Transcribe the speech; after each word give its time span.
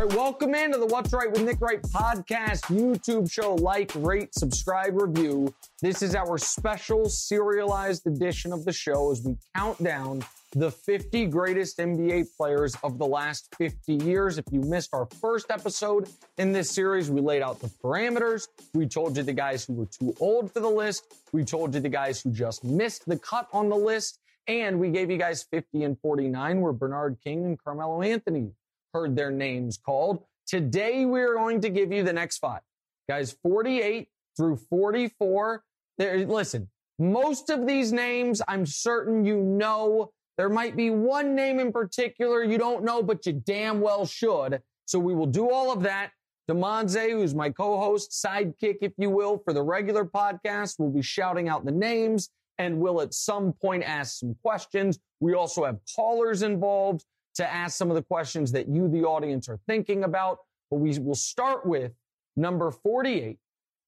All 0.00 0.06
right, 0.06 0.16
welcome 0.16 0.54
into 0.54 0.78
the 0.78 0.86
What's 0.86 1.12
Right 1.12 1.30
with 1.30 1.42
Nick 1.42 1.60
Wright 1.60 1.82
podcast, 1.82 2.62
YouTube 2.74 3.30
show. 3.30 3.56
Like, 3.56 3.92
rate, 3.96 4.34
subscribe, 4.34 4.98
review. 4.98 5.52
This 5.82 6.00
is 6.00 6.14
our 6.14 6.38
special 6.38 7.06
serialized 7.10 8.06
edition 8.06 8.50
of 8.50 8.64
the 8.64 8.72
show 8.72 9.12
as 9.12 9.22
we 9.22 9.36
count 9.54 9.82
down 9.84 10.24
the 10.52 10.70
50 10.70 11.26
greatest 11.26 11.76
NBA 11.76 12.28
players 12.34 12.74
of 12.82 12.96
the 12.96 13.04
last 13.04 13.54
50 13.58 13.96
years. 13.96 14.38
If 14.38 14.46
you 14.50 14.62
missed 14.62 14.88
our 14.94 15.04
first 15.20 15.50
episode 15.50 16.08
in 16.38 16.50
this 16.50 16.70
series, 16.70 17.10
we 17.10 17.20
laid 17.20 17.42
out 17.42 17.60
the 17.60 17.68
parameters. 17.68 18.48
We 18.72 18.86
told 18.86 19.18
you 19.18 19.22
the 19.22 19.34
guys 19.34 19.66
who 19.66 19.74
were 19.74 19.86
too 19.86 20.14
old 20.18 20.50
for 20.50 20.60
the 20.60 20.70
list. 20.70 21.12
We 21.32 21.44
told 21.44 21.74
you 21.74 21.80
the 21.82 21.90
guys 21.90 22.22
who 22.22 22.30
just 22.30 22.64
missed 22.64 23.04
the 23.06 23.18
cut 23.18 23.48
on 23.52 23.68
the 23.68 23.76
list. 23.76 24.18
And 24.48 24.80
we 24.80 24.88
gave 24.88 25.10
you 25.10 25.18
guys 25.18 25.42
50 25.42 25.84
and 25.84 26.00
49 26.00 26.62
were 26.62 26.72
Bernard 26.72 27.18
King 27.22 27.44
and 27.44 27.62
Carmelo 27.62 28.00
Anthony 28.00 28.52
heard 28.92 29.16
their 29.16 29.30
names 29.30 29.78
called. 29.78 30.24
Today, 30.46 31.04
we're 31.04 31.34
going 31.34 31.60
to 31.60 31.70
give 31.70 31.92
you 31.92 32.02
the 32.02 32.12
next 32.12 32.38
five. 32.38 32.60
Guys, 33.08 33.36
48 33.42 34.08
through 34.36 34.56
44. 34.56 35.62
There, 35.98 36.26
listen, 36.26 36.68
most 36.98 37.50
of 37.50 37.66
these 37.66 37.92
names, 37.92 38.42
I'm 38.48 38.66
certain 38.66 39.24
you 39.24 39.36
know. 39.36 40.12
There 40.36 40.48
might 40.48 40.76
be 40.76 40.90
one 40.90 41.34
name 41.34 41.60
in 41.60 41.72
particular 41.72 42.42
you 42.42 42.58
don't 42.58 42.84
know, 42.84 43.02
but 43.02 43.26
you 43.26 43.32
damn 43.32 43.80
well 43.80 44.06
should. 44.06 44.62
So 44.86 44.98
we 44.98 45.14
will 45.14 45.26
do 45.26 45.50
all 45.50 45.72
of 45.72 45.82
that. 45.82 46.10
Demonze, 46.50 47.10
who's 47.10 47.34
my 47.34 47.50
co-host, 47.50 48.10
sidekick, 48.10 48.78
if 48.80 48.92
you 48.98 49.08
will, 49.08 49.38
for 49.44 49.52
the 49.52 49.62
regular 49.62 50.04
podcast, 50.04 50.78
will 50.78 50.90
be 50.90 51.02
shouting 51.02 51.48
out 51.48 51.64
the 51.64 51.72
names 51.72 52.30
and 52.58 52.78
will 52.78 53.00
at 53.00 53.14
some 53.14 53.52
point 53.52 53.84
ask 53.84 54.18
some 54.18 54.34
questions. 54.42 54.98
We 55.20 55.34
also 55.34 55.64
have 55.64 55.78
callers 55.94 56.42
involved 56.42 57.04
to 57.34 57.52
ask 57.52 57.76
some 57.76 57.90
of 57.90 57.96
the 57.96 58.02
questions 58.02 58.52
that 58.52 58.68
you, 58.68 58.88
the 58.88 59.04
audience, 59.04 59.48
are 59.48 59.58
thinking 59.66 60.04
about. 60.04 60.38
But 60.70 60.78
we 60.78 60.98
will 60.98 61.14
start 61.14 61.66
with 61.66 61.92
number 62.36 62.70
48, 62.70 63.38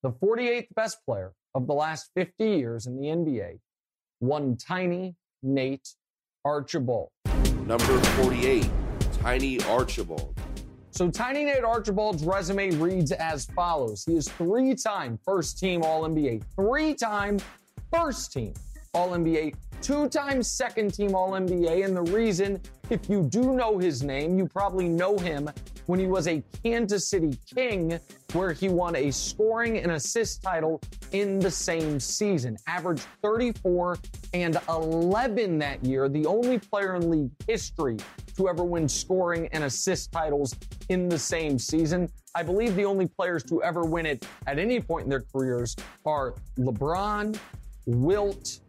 the 0.02 0.10
48th 0.10 0.66
best 0.74 0.98
player 1.04 1.32
of 1.54 1.66
the 1.66 1.74
last 1.74 2.10
50 2.16 2.44
years 2.44 2.86
in 2.86 2.96
the 2.96 3.08
NBA, 3.08 3.58
one 4.20 4.56
tiny 4.56 5.14
Nate 5.42 5.88
Archibald. 6.44 7.10
Number 7.66 7.98
48, 8.00 8.68
Tiny 9.20 9.62
Archibald. 9.64 10.36
So 10.90 11.10
Tiny 11.10 11.44
Nate 11.44 11.64
Archibald's 11.64 12.24
resume 12.24 12.70
reads 12.72 13.12
as 13.12 13.46
follows. 13.46 14.04
He 14.04 14.16
is 14.16 14.28
three-time 14.28 15.18
first 15.24 15.58
team 15.58 15.82
All 15.82 16.02
NBA, 16.02 16.42
three-time 16.56 17.38
first 17.92 18.32
team 18.32 18.52
All 18.92 19.10
NBA, 19.82 20.10
two-time 20.10 20.42
second 20.42 20.94
team 20.94 21.14
All 21.14 21.32
NBA. 21.32 21.84
And 21.84 21.96
the 21.96 22.02
reason, 22.12 22.60
if 22.90 23.08
you 23.08 23.22
do 23.22 23.54
know 23.54 23.78
his 23.78 24.02
name, 24.02 24.38
you 24.38 24.46
probably 24.46 24.88
know 24.88 25.18
him 25.18 25.48
when 25.86 25.98
he 25.98 26.06
was 26.06 26.28
a 26.28 26.42
Kansas 26.62 27.08
City 27.08 27.36
King, 27.54 27.98
where 28.32 28.52
he 28.52 28.68
won 28.68 28.94
a 28.96 29.10
scoring 29.10 29.78
and 29.78 29.92
assist 29.92 30.42
title 30.42 30.80
in 31.10 31.38
the 31.38 31.50
same 31.50 31.98
season. 31.98 32.56
Averaged 32.66 33.06
34 33.22 33.98
and 34.32 34.58
11 34.68 35.58
that 35.58 35.84
year, 35.84 36.08
the 36.08 36.24
only 36.26 36.58
player 36.58 36.94
in 36.94 37.10
league 37.10 37.30
history 37.46 37.96
to 38.36 38.48
ever 38.48 38.64
win 38.64 38.88
scoring 38.88 39.48
and 39.52 39.64
assist 39.64 40.12
titles 40.12 40.54
in 40.88 41.08
the 41.08 41.18
same 41.18 41.58
season. 41.58 42.08
I 42.34 42.42
believe 42.42 42.76
the 42.76 42.84
only 42.84 43.06
players 43.06 43.42
to 43.44 43.62
ever 43.62 43.82
win 43.82 44.06
it 44.06 44.26
at 44.46 44.58
any 44.58 44.80
point 44.80 45.04
in 45.04 45.10
their 45.10 45.24
careers 45.34 45.76
are 46.06 46.34
LeBron, 46.58 47.38
Wilt, 47.84 48.60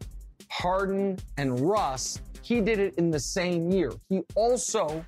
Harden, 0.53 1.17
and 1.37 1.59
Russ. 1.59 2.21
He 2.43 2.61
did 2.61 2.77
it 2.77 2.93
in 2.99 3.09
the 3.09 3.19
same 3.19 3.71
year. 3.71 3.91
He 4.07 4.21
also 4.35 5.03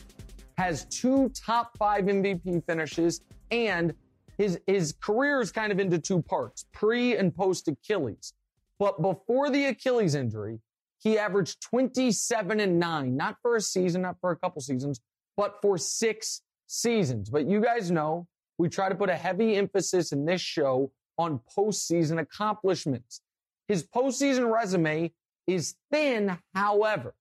has 0.58 0.86
two 0.86 1.30
top 1.30 1.78
five 1.78 2.06
MVP 2.06 2.66
finishes, 2.66 3.22
and 3.52 3.94
his, 4.40 4.60
his 4.66 4.96
career 5.00 5.42
is 5.42 5.52
kind 5.52 5.72
of 5.72 5.80
into 5.80 6.00
two 6.00 6.24
parts 6.24 6.66
pre 6.74 7.16
and 7.16 7.34
post 7.34 7.68
Achilles. 7.68 8.34
But 8.80 9.02
before 9.04 9.52
the 9.52 9.66
Achilles 9.66 10.16
injury, 10.16 10.60
he 10.98 11.20
averaged 11.20 11.62
27 11.62 12.60
and 12.60 12.80
9, 12.80 13.16
not 13.16 13.38
for 13.44 13.56
a 13.56 13.62
season, 13.62 14.02
not 14.02 14.20
for 14.20 14.32
a 14.32 14.36
couple 14.36 14.62
seasons, 14.64 15.00
but 15.38 15.62
for 15.62 15.78
six 15.78 16.42
seasons. 16.66 17.30
But 17.30 17.46
you 17.46 17.62
guys 17.62 17.92
know 17.92 18.28
we 18.58 18.68
try 18.68 18.90
to 18.90 18.96
put 18.96 19.12
a 19.12 19.16
heavy 19.16 19.56
emphasis 19.56 20.12
in 20.12 20.26
this 20.26 20.42
show 20.42 20.92
on 21.20 21.40
postseason 21.56 22.20
accomplishments. 22.20 23.22
His 23.68 23.84
postseason 23.84 24.52
resume 24.52 25.12
is 25.48 25.76
thin, 25.92 26.38
however, 26.54 27.14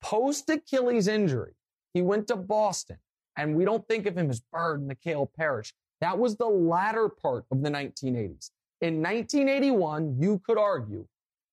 post 0.00 0.48
Achilles 0.50 1.08
injury, 1.08 1.52
he 1.94 2.02
went 2.02 2.28
to 2.28 2.36
Boston, 2.36 2.98
and 3.36 3.54
we 3.54 3.64
don't 3.64 3.86
think 3.88 4.06
of 4.06 4.16
him 4.16 4.30
as 4.30 4.40
Bird, 4.52 4.86
McHale 4.86 5.28
Parish. 5.36 5.72
That 6.00 6.18
was 6.18 6.36
the 6.36 6.46
latter 6.46 7.08
part 7.08 7.44
of 7.50 7.62
the 7.62 7.70
1980s. 7.70 8.50
In 8.80 9.02
1981, 9.02 10.16
you 10.20 10.40
could 10.44 10.58
argue 10.58 11.06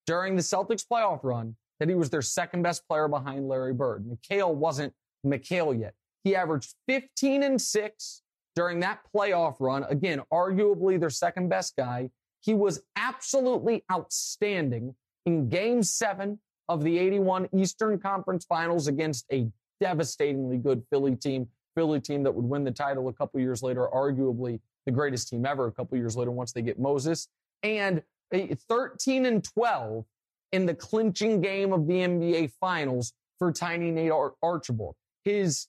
during 0.06 0.36
the 0.36 0.42
Celtics 0.42 0.86
playoff 0.86 1.24
run 1.24 1.56
that 1.80 1.90
he 1.90 1.96
was 1.96 2.10
their 2.10 2.22
second 2.22 2.62
best 2.62 2.88
player 2.88 3.08
behind 3.08 3.48
Larry 3.48 3.74
Bird. 3.74 4.06
McHale 4.06 4.54
wasn't 4.54 4.94
McHale 5.26 5.78
yet. 5.78 5.94
He 6.24 6.36
averaged 6.36 6.76
15 6.88 7.44
and 7.44 7.62
6 7.62 8.22
during 8.56 8.80
that 8.82 9.00
playoff 9.14 9.56
run. 9.60 9.84
Again, 9.90 10.22
arguably 10.32 11.00
their 11.00 11.10
second 11.10 11.50
best 11.50 11.76
guy. 11.76 12.10
He 12.42 12.54
was 12.54 12.82
absolutely 12.96 13.84
outstanding 13.92 14.96
in 15.26 15.50
game 15.50 15.84
seven 15.84 16.40
of 16.68 16.84
the 16.84 16.98
81 16.98 17.50
Eastern 17.56 18.00
Conference 18.00 18.46
Finals 18.46 18.88
against 18.88 19.26
a 19.32 19.48
devastatingly 19.80 20.58
good 20.58 20.84
Philly 20.90 21.16
team, 21.16 21.48
Philly 21.76 22.00
team 22.00 22.24
that 22.24 22.34
would 22.34 22.46
win 22.46 22.64
the 22.64 22.72
title 22.72 23.08
a 23.10 23.14
couple 23.14 23.40
years 23.40 23.62
later, 23.62 23.88
arguably 23.94 24.60
the 24.86 24.92
greatest 24.92 25.30
team 25.30 25.46
ever 25.46 25.68
a 25.68 25.72
couple 25.72 25.98
years 25.98 26.16
later 26.16 26.32
once 26.32 26.52
they 26.52 26.62
get 26.62 26.80
Moses, 26.80 27.28
and 27.64 28.02
13 28.32 29.26
and 29.26 29.44
12 29.44 30.06
in 30.52 30.66
the 30.66 30.74
clinching 30.74 31.42
game 31.42 31.74
of 31.74 31.88
the 31.88 31.94
NBA 31.94 32.52
Finals 32.60 33.14
for 33.38 33.52
Tiny 33.52 33.92
Nate 33.92 34.12
Ar- 34.12 34.34
Archibald. 34.42 34.96
His 35.24 35.68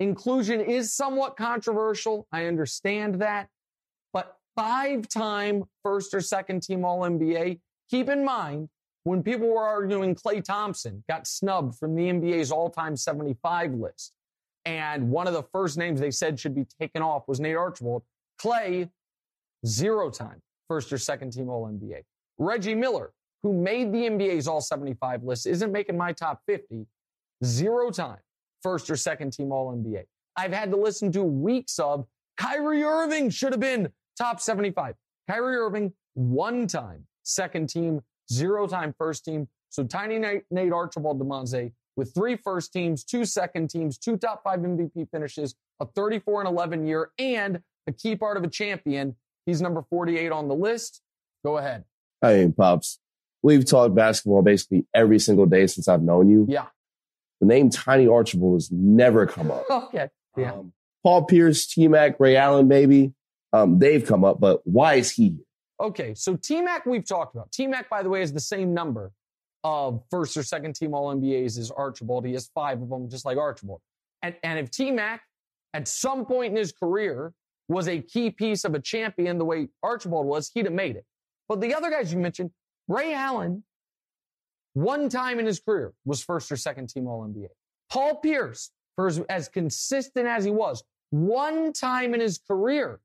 inclusion 0.00 0.60
is 0.60 0.92
somewhat 0.92 1.36
controversial. 1.36 2.26
I 2.32 2.46
understand 2.46 3.16
that, 3.16 3.48
but 4.12 4.36
five 4.56 5.08
time 5.08 5.64
first 5.82 6.14
or 6.14 6.20
second 6.20 6.62
team 6.62 6.84
All 6.84 7.00
NBA. 7.02 7.60
Keep 7.90 8.08
in 8.08 8.24
mind, 8.24 8.68
when 9.04 9.22
people 9.22 9.48
were 9.48 9.62
arguing 9.62 10.14
Klay 10.14 10.42
Thompson 10.42 11.04
got 11.08 11.26
snubbed 11.26 11.76
from 11.76 11.94
the 11.94 12.02
NBA's 12.02 12.50
all 12.50 12.70
time 12.70 12.96
75 12.96 13.74
list, 13.74 14.12
and 14.64 15.10
one 15.10 15.26
of 15.26 15.34
the 15.34 15.42
first 15.42 15.76
names 15.76 16.00
they 16.00 16.10
said 16.10 16.40
should 16.40 16.54
be 16.54 16.66
taken 16.80 17.02
off 17.02 17.28
was 17.28 17.38
Nate 17.38 17.56
Archibald, 17.56 18.02
Clay, 18.38 18.88
zero 19.66 20.10
time 20.10 20.40
first 20.68 20.92
or 20.92 20.98
second 20.98 21.32
team 21.32 21.48
All 21.48 21.68
NBA. 21.68 22.02
Reggie 22.38 22.74
Miller, 22.74 23.12
who 23.42 23.52
made 23.52 23.92
the 23.92 23.98
NBA's 23.98 24.48
all 24.48 24.60
75 24.60 25.22
list, 25.22 25.46
isn't 25.46 25.70
making 25.70 25.96
my 25.96 26.12
top 26.12 26.40
50, 26.46 26.86
zero 27.44 27.90
time 27.90 28.20
first 28.62 28.88
or 28.88 28.96
second 28.96 29.32
team 29.34 29.52
All 29.52 29.72
NBA. 29.74 30.04
I've 30.36 30.52
had 30.52 30.70
to 30.70 30.76
listen 30.76 31.12
to 31.12 31.22
weeks 31.22 31.78
of 31.78 32.06
Kyrie 32.38 32.82
Irving 32.82 33.30
should 33.30 33.52
have 33.52 33.60
been 33.60 33.92
top 34.18 34.40
75. 34.40 34.94
Kyrie 35.28 35.56
Irving, 35.56 35.92
one 36.14 36.66
time 36.66 37.06
second 37.22 37.68
team 37.68 38.00
zero 38.32 38.66
time 38.66 38.94
first 38.96 39.24
team. 39.24 39.48
So 39.70 39.84
Tiny 39.84 40.18
Nate, 40.18 40.42
Nate 40.50 40.72
Archibald 40.72 41.20
Demonze 41.20 41.72
with 41.96 42.14
three 42.14 42.36
first 42.36 42.72
teams, 42.72 43.04
two 43.04 43.24
second 43.24 43.70
teams, 43.70 43.98
two 43.98 44.16
top 44.16 44.42
five 44.44 44.60
MVP 44.60 45.10
finishes, 45.10 45.54
a 45.80 45.86
34 45.86 46.42
and 46.42 46.48
11 46.48 46.86
year, 46.86 47.10
and 47.18 47.60
a 47.86 47.92
key 47.92 48.16
part 48.16 48.36
of 48.36 48.44
a 48.44 48.48
champion. 48.48 49.16
He's 49.46 49.60
number 49.60 49.82
48 49.82 50.32
on 50.32 50.48
the 50.48 50.54
list. 50.54 51.02
Go 51.44 51.58
ahead. 51.58 51.84
Hey, 52.20 52.52
Pops. 52.56 52.98
We've 53.42 53.68
talked 53.68 53.94
basketball 53.94 54.42
basically 54.42 54.86
every 54.94 55.18
single 55.18 55.44
day 55.46 55.66
since 55.66 55.86
I've 55.86 56.02
known 56.02 56.30
you. 56.30 56.46
Yeah. 56.48 56.66
The 57.40 57.46
name 57.46 57.68
Tiny 57.68 58.08
Archibald 58.08 58.56
has 58.56 58.70
never 58.72 59.26
come 59.26 59.50
up. 59.50 59.64
Okay. 59.70 60.08
Yeah. 60.36 60.52
Um, 60.54 60.72
Paul 61.04 61.24
Pierce, 61.26 61.66
T 61.66 61.86
Mac, 61.86 62.18
Ray 62.18 62.36
Allen, 62.36 62.66
maybe. 62.66 63.12
Um, 63.52 63.78
they've 63.78 64.04
come 64.04 64.24
up, 64.24 64.40
but 64.40 64.62
why 64.64 64.94
is 64.94 65.12
he 65.12 65.28
here? 65.28 65.43
Okay, 65.80 66.14
so 66.14 66.36
T 66.36 66.60
Mac 66.60 66.86
we've 66.86 67.06
talked 67.06 67.34
about. 67.34 67.50
T 67.52 67.66
Mac, 67.66 67.88
by 67.90 68.02
the 68.02 68.08
way, 68.08 68.22
is 68.22 68.32
the 68.32 68.40
same 68.40 68.72
number 68.72 69.12
of 69.64 70.02
first 70.10 70.36
or 70.36 70.42
second 70.42 70.74
team 70.74 70.94
All 70.94 71.14
NBAs 71.14 71.58
as 71.58 71.70
Archibald. 71.70 72.26
He 72.26 72.32
has 72.34 72.50
five 72.54 72.80
of 72.80 72.88
them, 72.88 73.08
just 73.08 73.24
like 73.24 73.38
Archibald. 73.38 73.80
And, 74.22 74.34
and 74.42 74.58
if 74.58 74.70
T 74.70 74.90
Mac 74.90 75.22
at 75.72 75.88
some 75.88 76.24
point 76.24 76.52
in 76.52 76.56
his 76.56 76.72
career 76.72 77.32
was 77.68 77.88
a 77.88 78.00
key 78.00 78.30
piece 78.30 78.64
of 78.64 78.74
a 78.74 78.80
champion 78.80 79.38
the 79.38 79.44
way 79.44 79.68
Archibald 79.82 80.26
was, 80.26 80.50
he'd 80.54 80.66
have 80.66 80.74
made 80.74 80.96
it. 80.96 81.04
But 81.48 81.60
the 81.60 81.74
other 81.74 81.90
guys 81.90 82.12
you 82.12 82.18
mentioned, 82.18 82.50
Ray 82.88 83.14
Allen, 83.14 83.64
one 84.74 85.08
time 85.08 85.38
in 85.38 85.46
his 85.46 85.60
career 85.60 85.92
was 86.04 86.22
first 86.22 86.52
or 86.52 86.56
second 86.56 86.88
team 86.88 87.06
All 87.06 87.26
NBA. 87.26 87.48
Paul 87.90 88.16
Pierce, 88.16 88.70
for 88.96 89.06
as, 89.06 89.18
as 89.28 89.48
consistent 89.48 90.26
as 90.26 90.44
he 90.44 90.50
was, 90.50 90.82
one 91.10 91.72
time 91.72 92.14
in 92.14 92.20
his 92.20 92.38
career 92.38 93.00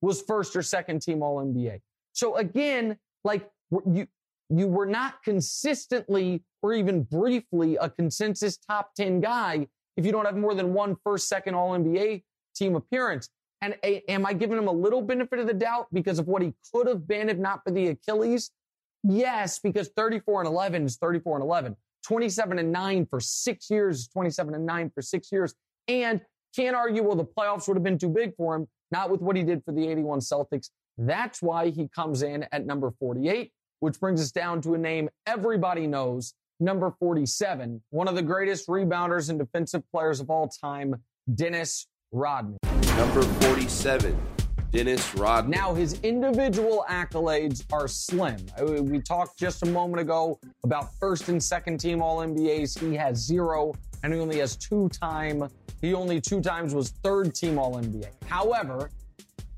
was 0.00 0.22
first 0.22 0.54
or 0.54 0.62
second 0.62 1.02
team 1.02 1.22
All 1.22 1.36
NBA. 1.44 1.80
So 2.14 2.36
again, 2.36 2.96
like 3.22 3.48
you, 3.86 4.06
you 4.48 4.66
were 4.66 4.86
not 4.86 5.22
consistently 5.22 6.42
or 6.62 6.72
even 6.72 7.02
briefly 7.02 7.76
a 7.76 7.90
consensus 7.90 8.56
top 8.56 8.94
10 8.94 9.20
guy 9.20 9.68
if 9.96 10.04
you 10.04 10.12
don't 10.12 10.24
have 10.24 10.36
more 10.36 10.54
than 10.54 10.72
one 10.72 10.96
first, 11.04 11.28
second 11.28 11.54
All 11.54 11.70
NBA 11.70 12.22
team 12.54 12.74
appearance. 12.74 13.28
And 13.60 13.76
a, 13.84 14.02
am 14.10 14.26
I 14.26 14.32
giving 14.32 14.58
him 14.58 14.68
a 14.68 14.72
little 14.72 15.00
benefit 15.02 15.38
of 15.38 15.46
the 15.46 15.54
doubt 15.54 15.86
because 15.92 16.18
of 16.18 16.26
what 16.26 16.42
he 16.42 16.52
could 16.72 16.86
have 16.86 17.06
been 17.06 17.28
if 17.28 17.38
not 17.38 17.60
for 17.64 17.70
the 17.70 17.88
Achilles? 17.88 18.50
Yes, 19.02 19.58
because 19.58 19.90
34 19.96 20.42
and 20.42 20.48
11 20.48 20.84
is 20.84 20.96
34 20.96 21.36
and 21.36 21.44
11. 21.44 21.76
27 22.06 22.58
and 22.58 22.72
9 22.72 23.06
for 23.06 23.20
six 23.20 23.70
years, 23.70 24.00
is 24.00 24.08
27 24.08 24.54
and 24.54 24.66
9 24.66 24.90
for 24.94 25.02
six 25.02 25.32
years. 25.32 25.54
And 25.88 26.20
can't 26.54 26.76
argue, 26.76 27.02
well, 27.02 27.16
the 27.16 27.24
playoffs 27.24 27.66
would 27.66 27.76
have 27.76 27.82
been 27.82 27.98
too 27.98 28.08
big 28.08 28.34
for 28.36 28.54
him, 28.54 28.68
not 28.90 29.10
with 29.10 29.20
what 29.20 29.36
he 29.36 29.42
did 29.42 29.64
for 29.64 29.72
the 29.72 29.86
81 29.88 30.20
Celtics. 30.20 30.70
That's 30.98 31.42
why 31.42 31.70
he 31.70 31.88
comes 31.88 32.22
in 32.22 32.46
at 32.52 32.66
number 32.66 32.92
48, 32.98 33.52
which 33.80 33.98
brings 33.98 34.20
us 34.20 34.30
down 34.30 34.60
to 34.62 34.74
a 34.74 34.78
name 34.78 35.08
everybody 35.26 35.86
knows, 35.86 36.34
number 36.60 36.94
47, 37.00 37.82
one 37.90 38.06
of 38.06 38.14
the 38.14 38.22
greatest 38.22 38.68
rebounders 38.68 39.28
and 39.28 39.38
defensive 39.38 39.82
players 39.90 40.20
of 40.20 40.30
all 40.30 40.48
time, 40.48 40.94
Dennis 41.34 41.86
Rodman. 42.12 42.58
Number 42.96 43.22
47, 43.22 44.16
Dennis 44.70 45.14
Rodman. 45.16 45.50
Now, 45.50 45.74
his 45.74 45.98
individual 46.02 46.84
accolades 46.88 47.64
are 47.72 47.88
slim. 47.88 48.36
Uh, 48.56 48.82
we 48.82 49.00
talked 49.00 49.36
just 49.36 49.64
a 49.64 49.66
moment 49.66 50.00
ago 50.00 50.38
about 50.62 50.94
first 50.94 51.28
and 51.28 51.42
second 51.42 51.78
team 51.78 52.02
All 52.02 52.18
NBAs. 52.18 52.78
He 52.78 52.94
has 52.94 53.18
zero, 53.18 53.74
and 54.04 54.14
he 54.14 54.20
only 54.20 54.38
has 54.38 54.56
two 54.56 54.88
time. 54.90 55.48
He 55.80 55.92
only 55.92 56.20
two 56.20 56.40
times 56.40 56.72
was 56.72 56.90
third 57.02 57.34
team 57.34 57.58
All 57.58 57.74
NBA. 57.74 58.10
However, 58.26 58.90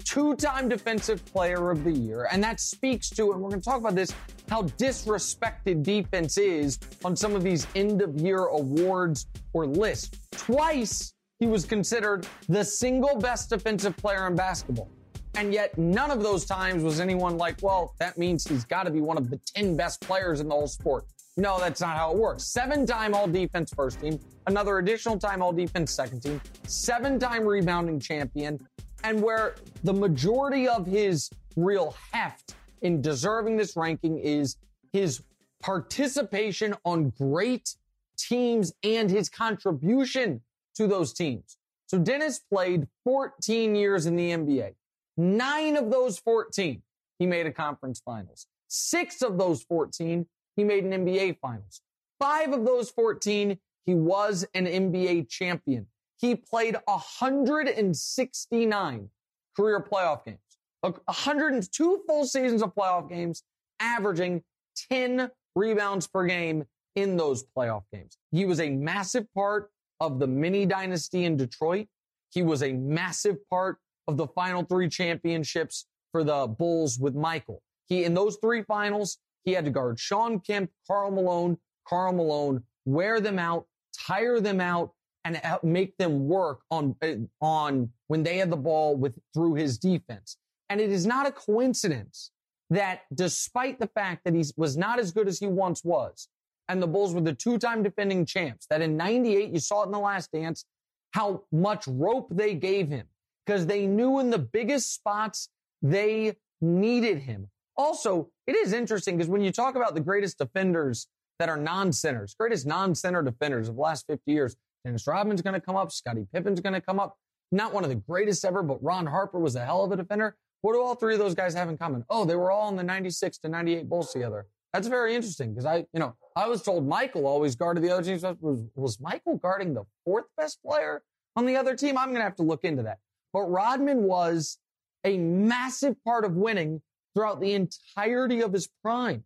two 0.07 0.37
time 0.37 0.69
Defensive 0.69 1.23
Player 1.27 1.71
of 1.71 1.85
the 1.85 1.91
Year, 1.91 2.29
and 2.31 2.43
that 2.43 2.61
speaks 2.61 3.11
to, 3.11 3.33
and 3.33 3.43
we're 3.43 3.51
going 3.51 3.61
to 3.61 3.65
talk 3.65 3.81
about 3.81 3.95
this, 3.95 4.15
how 4.49 4.63
disrespected 4.63 5.83
defense 5.83 6.39
is 6.39 6.79
on 7.05 7.15
some 7.17 7.35
of 7.35 7.43
these 7.43 7.67
end 7.75 8.01
of 8.01 8.15
year 8.17 8.47
awards 8.47 9.27
or 9.53 9.67
lists. 9.67 10.19
Twice 10.31 11.13
he 11.41 11.47
was 11.47 11.67
considered 11.67 12.27
the 12.49 12.65
single 12.65 13.19
best 13.19 13.51
defensive 13.51 13.97
player 13.97 14.27
in 14.27 14.37
basketball. 14.37 14.89
And 15.35 15.53
yet, 15.53 15.77
none 15.77 16.11
of 16.11 16.23
those 16.23 16.47
times 16.47 16.83
was 16.83 16.99
anyone 16.99 17.37
like, 17.37 17.57
well, 17.61 17.95
that 17.99 18.17
means 18.17 18.49
he's 18.49 18.65
got 18.65 18.85
to 18.85 18.91
be 18.91 19.03
one 19.03 19.19
of 19.19 19.29
the 19.29 19.39
10 19.55 19.77
best 19.77 20.01
players 20.01 20.41
in 20.41 20.49
the 20.49 20.55
whole 20.55 20.67
sport. 20.67 21.05
No, 21.37 21.59
that's 21.59 21.83
not 21.83 21.99
how 21.99 22.13
it 22.13 22.17
works. 22.17 22.45
Seven 22.45 22.87
time 22.87 23.13
all 23.13 23.27
defense 23.27 23.71
first 23.75 24.01
team, 24.01 24.19
another 24.47 24.79
additional 24.79 25.19
time 25.19 25.43
all 25.43 25.53
defense 25.53 25.91
second 25.93 26.23
team, 26.23 26.41
seven 26.67 27.19
time 27.19 27.45
rebounding 27.45 28.01
champion, 28.01 28.59
and 29.07 29.23
where 29.23 29.55
the 29.85 29.93
majority 29.93 30.67
of 30.67 30.85
his 30.85 31.31
real 31.55 31.95
heft 32.11 32.57
in 32.83 33.01
deserving 33.01 33.57
this 33.57 33.77
ranking 33.77 34.19
is 34.19 34.57
his 34.93 35.23
participation 35.63 36.75
on 36.85 37.11
great 37.11 37.77
teams 38.19 38.73
and 38.83 39.09
his 39.09 39.29
contribution 39.29 40.41
to 40.75 40.89
those 40.89 41.13
teams. 41.13 41.57
So 41.87 41.99
Dennis 41.99 42.41
played 42.41 42.89
14 43.05 43.77
years 43.77 44.07
in 44.07 44.17
the 44.17 44.33
NBA. 44.33 44.75
Nine 45.17 45.77
of 45.77 45.89
those 45.93 46.19
14, 46.19 46.83
he 47.21 47.27
made 47.27 47.47
a 47.47 47.53
conference 47.53 48.03
finals. 48.05 48.49
Six 48.67 49.23
of 49.23 49.39
those 49.39 49.63
14, 49.63 50.27
he 50.57 50.65
made 50.65 50.85
an 50.85 51.07
NBA 51.07 51.39
finals. 51.39 51.81
Five 52.19 52.53
of 52.53 52.67
those 52.67 52.91
14, 52.91 53.57
he 53.85 53.95
was 53.95 54.45
an 54.53 54.67
NBA 54.67 55.29
champion. 55.29 55.87
He 56.19 56.35
played 56.35 56.77
169 56.87 59.11
career 59.57 59.81
playoff 59.81 60.25
games, 60.25 60.41
102 60.81 62.03
full 62.07 62.25
seasons 62.25 62.63
of 62.63 62.75
playoff 62.75 63.09
games, 63.09 63.43
averaging 63.81 64.43
10 64.91 65.31
rebounds 65.55 66.07
per 66.07 66.27
game 66.27 66.65
in 66.95 67.17
those 67.17 67.45
playoff 67.57 67.85
games. 67.93 68.19
He 68.33 68.47
was 68.47 68.61
a 68.61 68.71
massive 68.71 69.27
part 69.35 69.71
of 70.01 70.19
the 70.19 70.27
mini 70.27 70.67
dynasty 70.67 71.25
in 71.25 71.37
Detroit. 71.37 71.87
He 72.31 72.43
was 72.43 72.63
a 72.63 72.73
massive 72.73 73.37
part 73.49 73.79
of 74.09 74.17
the 74.17 74.27
final 74.29 74.63
three 74.63 74.89
championships 74.89 75.87
for 76.13 76.25
the 76.25 76.47
Bulls 76.47 76.99
with 76.99 77.15
Michael. 77.15 77.63
He, 77.87 78.05
in 78.05 78.15
those 78.15 78.39
three 78.41 78.63
finals, 78.63 79.19
he 79.45 79.53
had 79.53 79.65
to 79.65 79.71
guard 79.71 79.99
Shawn 79.99 80.41
Kemp, 80.41 80.71
Karl 80.87 81.11
Malone, 81.11 81.59
Karl 81.87 82.13
Malone, 82.13 82.63
wear 82.85 83.21
them 83.21 83.39
out, 83.39 83.67
tire 84.07 84.41
them 84.41 84.61
out, 84.61 84.93
and 85.27 85.41
make 85.65 85.97
them 85.97 86.29
work 86.29 86.61
on, 86.71 86.95
uh, 87.03 87.15
on 87.41 87.91
when 88.07 88.23
they 88.23 88.39
had 88.39 88.51
the 88.51 88.57
ball 88.57 88.97
with 88.97 89.15
through 89.35 89.55
his 89.55 89.77
defense. 89.77 90.37
And 90.69 90.81
it 90.81 90.91
is 90.91 91.05
not 91.05 91.27
a 91.27 91.33
coincidence 91.33 92.31
that 92.71 93.03
despite 93.13 93.81
the 93.81 93.89
fact 93.89 94.23
that 94.25 94.35
he 94.35 94.45
was 94.57 94.77
not 94.77 95.01
as 95.01 95.11
good 95.11 95.27
as 95.27 95.39
he 95.41 95.47
once 95.49 95.83
was, 95.85 96.29
and 96.69 96.81
the 96.81 96.87
Bulls 96.87 97.13
were 97.13 97.21
the 97.21 97.33
two-time 97.33 97.83
defending 97.83 98.25
champs, 98.25 98.67
that 98.71 98.83
in 98.83 98.97
98, 98.97 99.51
you 99.51 99.59
saw 99.59 99.83
it 99.83 99.87
in 99.87 99.93
the 99.93 99.99
last 99.99 100.31
dance, 100.33 100.65
how 101.13 101.43
much 101.51 101.87
rope 101.89 102.29
they 102.31 102.55
gave 102.55 102.89
him 102.89 103.07
because 103.45 103.67
they 103.67 103.87
knew 103.87 104.21
in 104.21 104.31
the 104.31 104.39
biggest 104.39 104.95
spots 104.95 105.49
they 105.83 106.37
needed 106.61 107.19
him. 107.19 107.49
Also, 107.77 108.31
it 108.47 108.57
is 108.57 108.73
interesting 108.73 109.17
because 109.17 109.31
when 109.31 109.43
you 109.43 109.53
talk 109.53 109.75
about 109.77 109.95
the 109.95 110.01
greatest 110.01 110.39
defenders 110.39 111.09
that 111.39 111.49
are 111.49 111.57
non-centers, 111.57 112.35
greatest 112.35 112.67
non-center 112.67 113.23
defenders 113.23 113.69
of 113.69 113.77
the 113.77 113.81
last 113.81 114.07
50 114.09 114.31
years, 114.31 114.57
Dennis 114.87 115.05
Rodman's 115.05 115.43
going 115.43 115.55
to 115.55 115.61
come 115.61 115.75
up, 115.75 115.91
Scottie 115.91 116.29
Pippen's 116.33 116.61
going 116.61 116.73
to 116.73 116.81
come 116.81 117.01
up. 117.01 117.19
Not 117.51 117.75
one 117.75 117.83
of 117.83 117.91
the 117.91 117.97
greatest 117.97 118.45
ever, 118.45 118.63
but 118.63 118.81
Ron 118.83 119.07
Harper 119.07 119.41
was 119.41 119.57
a 119.57 119.65
hell 119.65 119.83
of 119.83 119.91
a 119.91 119.97
defender. 119.97 120.37
What 120.61 120.75
do 120.75 120.81
all 120.81 120.95
three 120.95 121.15
of 121.15 121.19
those 121.19 121.35
guys 121.35 121.55
have 121.55 121.69
in 121.69 121.77
common? 121.77 122.05
Oh, 122.09 122.25
they 122.25 122.37
were 122.37 122.53
all 122.53 122.69
in 122.69 122.77
the 122.77 122.85
96 122.85 123.39
to 123.39 123.49
98 123.49 123.89
Bulls 123.89 124.13
together. 124.13 124.47
That's 124.73 124.87
very 124.87 125.17
interesting 125.17 125.51
because 125.53 125.67
I, 125.67 125.87
you 125.93 125.99
know, 125.99 126.15
I 126.37 126.47
was 126.47 126.63
told 126.63 126.87
Michael 126.87 127.27
always 127.27 127.57
guarded 127.57 127.83
the 127.83 127.91
other 127.91 128.03
team. 128.03 128.37
Was, 128.41 128.63
was 128.77 129.01
Michael 129.01 129.39
guarding 129.39 129.75
the 129.75 129.83
fourth 130.05 130.27
best 130.37 130.63
player 130.65 131.03
on 131.35 131.47
the 131.47 131.57
other 131.57 131.75
team? 131.75 131.99
I'm 131.99 132.11
going 132.11 132.21
to 132.21 132.25
have 132.25 132.37
to 132.37 132.45
look 132.45 132.63
into 132.63 132.85
that. 132.85 132.99
But 133.33 133.51
Rodman 133.51 134.05
was 134.05 134.59
a 135.03 135.19
massive 135.19 135.97
part 136.05 136.25
of 136.25 136.37
winning 136.37 136.81
throughout 137.15 137.41
the 137.41 137.55
entirety 137.55 138.41
of 138.41 138.53
his 138.53 138.69
prime. 138.83 139.25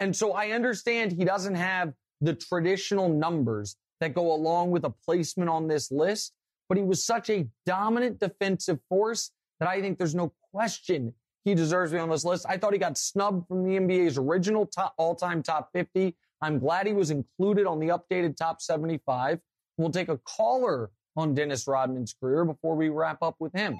And 0.00 0.16
so 0.16 0.32
I 0.32 0.52
understand 0.52 1.12
he 1.12 1.24
doesn't 1.26 1.54
have 1.54 1.92
the 2.22 2.34
traditional 2.34 3.10
numbers 3.10 3.76
that 4.02 4.14
go 4.14 4.34
along 4.34 4.72
with 4.72 4.84
a 4.84 4.90
placement 4.90 5.48
on 5.48 5.68
this 5.68 5.92
list, 5.92 6.32
but 6.68 6.76
he 6.76 6.82
was 6.82 7.04
such 7.04 7.30
a 7.30 7.46
dominant 7.64 8.18
defensive 8.18 8.80
force 8.88 9.30
that 9.60 9.68
I 9.68 9.80
think 9.80 9.96
there's 9.96 10.14
no 10.14 10.32
question 10.52 11.14
he 11.44 11.54
deserves 11.54 11.92
to 11.92 11.98
be 11.98 12.00
on 12.00 12.10
this 12.10 12.24
list. 12.24 12.44
I 12.48 12.56
thought 12.56 12.72
he 12.72 12.80
got 12.80 12.98
snubbed 12.98 13.46
from 13.46 13.62
the 13.62 13.78
NBA's 13.78 14.18
original 14.18 14.66
top, 14.66 14.94
all-time 14.98 15.40
top 15.40 15.70
50. 15.72 16.16
I'm 16.40 16.58
glad 16.58 16.88
he 16.88 16.92
was 16.92 17.12
included 17.12 17.64
on 17.64 17.78
the 17.78 17.88
updated 17.90 18.36
top 18.36 18.60
75. 18.60 19.38
We'll 19.76 19.90
take 19.90 20.08
a 20.08 20.18
caller 20.18 20.90
on 21.16 21.32
Dennis 21.32 21.68
Rodman's 21.68 22.12
career 22.12 22.44
before 22.44 22.74
we 22.74 22.88
wrap 22.88 23.22
up 23.22 23.36
with 23.38 23.52
him. 23.52 23.78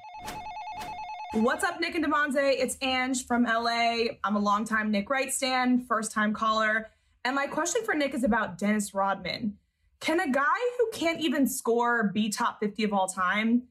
What's 1.34 1.64
up, 1.64 1.80
Nick 1.80 1.96
and 1.96 2.04
Devontae? 2.04 2.54
It's 2.60 2.76
Ange 2.80 3.26
from 3.26 3.42
LA. 3.42 4.04
I'm 4.22 4.36
a 4.36 4.40
longtime 4.40 4.92
Nick 4.92 5.10
Wright 5.10 5.32
stan, 5.32 5.84
first 5.84 6.12
time 6.12 6.32
caller. 6.32 6.90
And 7.24 7.34
my 7.34 7.48
question 7.48 7.82
for 7.84 7.94
Nick 7.94 8.14
is 8.14 8.22
about 8.22 8.56
Dennis 8.56 8.94
Rodman. 8.94 9.58
Can 10.02 10.18
a 10.18 10.28
guy 10.28 10.42
who 10.78 10.90
can't 10.92 11.20
even 11.20 11.46
score 11.46 12.10
be 12.12 12.28
top 12.28 12.58
50 12.58 12.82
of 12.82 12.92
all 12.92 13.06
time? 13.06 13.62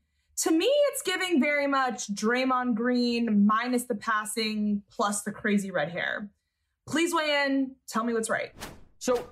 To 0.44 0.52
me, 0.52 0.66
it's 0.66 1.02
giving 1.02 1.42
very 1.42 1.68
much 1.68 2.08
Draymond 2.16 2.76
Green 2.76 3.46
minus 3.46 3.84
the 3.84 3.96
passing 3.96 4.82
plus 4.90 5.24
the 5.24 5.32
crazy 5.32 5.72
red 5.72 5.92
hair. 5.92 6.30
Please 6.88 7.14
weigh 7.14 7.44
in. 7.46 7.76
Tell 7.86 8.06
me 8.06 8.14
what's 8.14 8.30
right. 8.30 8.54
So, 8.98 9.28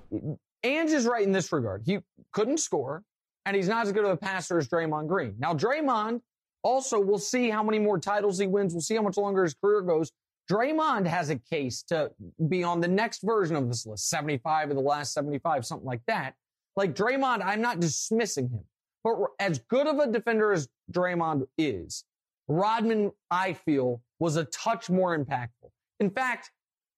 Ange 0.62 0.90
is 0.90 1.06
right 1.06 1.22
in 1.22 1.32
this 1.32 1.50
regard. 1.52 1.84
He 1.86 2.00
couldn't 2.32 2.58
score, 2.58 3.02
and 3.46 3.56
he's 3.56 3.66
not 3.66 3.86
as 3.86 3.92
good 3.92 4.04
of 4.04 4.10
a 4.10 4.16
passer 4.18 4.58
as 4.58 4.68
Draymond 4.68 5.08
Green. 5.08 5.36
Now, 5.38 5.54
Draymond 5.54 6.20
also, 6.62 7.00
we'll 7.00 7.18
see 7.18 7.48
how 7.48 7.62
many 7.62 7.78
more 7.78 7.98
titles 7.98 8.38
he 8.38 8.46
wins. 8.46 8.74
We'll 8.74 8.82
see 8.82 8.96
how 8.96 9.02
much 9.02 9.16
longer 9.16 9.44
his 9.44 9.54
career 9.54 9.80
goes. 9.80 10.12
Draymond 10.50 11.06
has 11.06 11.30
a 11.30 11.36
case 11.36 11.82
to 11.84 12.10
be 12.46 12.62
on 12.62 12.80
the 12.80 12.88
next 12.88 13.22
version 13.22 13.56
of 13.56 13.68
this 13.68 13.86
list, 13.86 14.10
75 14.10 14.68
of 14.68 14.76
the 14.76 14.82
last 14.82 15.14
75, 15.14 15.64
something 15.64 15.86
like 15.86 16.02
that. 16.06 16.34
Like 16.76 16.94
Draymond, 16.94 17.42
I'm 17.44 17.60
not 17.60 17.80
dismissing 17.80 18.48
him, 18.48 18.64
but 19.02 19.16
as 19.38 19.58
good 19.58 19.86
of 19.86 19.98
a 19.98 20.10
defender 20.10 20.52
as 20.52 20.68
Draymond 20.92 21.46
is, 21.58 22.04
Rodman, 22.48 23.12
I 23.30 23.52
feel, 23.52 24.02
was 24.18 24.36
a 24.36 24.44
touch 24.44 24.90
more 24.90 25.16
impactful. 25.16 25.70
In 26.00 26.10
fact, 26.10 26.50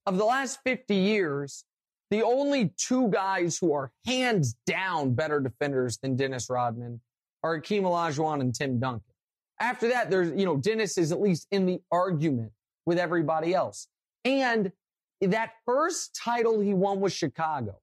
of 0.07 0.17
the 0.19 0.25
last 0.25 0.61
50 0.65 0.95
years, 0.95 1.65
the 2.11 2.23
only 2.23 2.73
two 2.77 3.09
guys 3.09 3.59
who 3.59 3.73
are 3.73 3.91
hands 4.07 4.55
down 4.67 5.15
better 5.15 5.41
defenders 5.41 5.99
than 5.99 6.17
Dennis 6.17 6.51
Rodman 6.51 7.01
are 7.43 7.61
Akeem 7.61 7.83
Olajuwon 7.83 8.41
and 8.41 8.55
Tim 8.55 8.79
Duncan. 8.79 9.15
After 9.61 9.89
that, 9.89 10.11
there's, 10.11 10.39
you 10.39 10.45
know, 10.45 10.57
Dennis 10.57 10.99
is 10.99 11.13
at 11.13 11.21
least 11.21 11.47
in 11.51 11.67
the 11.67 11.81
argument 11.91 12.53
with 12.85 12.99
everybody 12.99 13.55
else. 13.55 13.89
And 14.25 14.73
that 15.21 15.53
first 15.65 16.19
title 16.23 16.61
he 16.61 16.75
won 16.75 17.01
was 17.01 17.13
Chicago. 17.13 17.79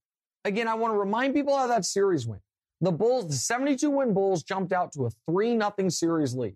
Again, 0.46 0.68
I 0.68 0.74
want 0.74 0.94
to 0.94 0.98
remind 0.98 1.34
people 1.34 1.58
how 1.58 1.68
that 1.68 1.86
series 1.86 2.26
went. 2.26 2.42
The 2.82 2.92
Bulls, 2.92 3.28
the 3.28 3.34
72 3.34 3.90
win 3.90 4.14
Bulls 4.14 4.44
jumped 4.44 4.72
out 4.72 4.94
to 4.94 5.06
a 5.06 5.10
3 5.30 5.56
nothing 5.56 5.90
series 5.90 6.34
lead. 6.34 6.56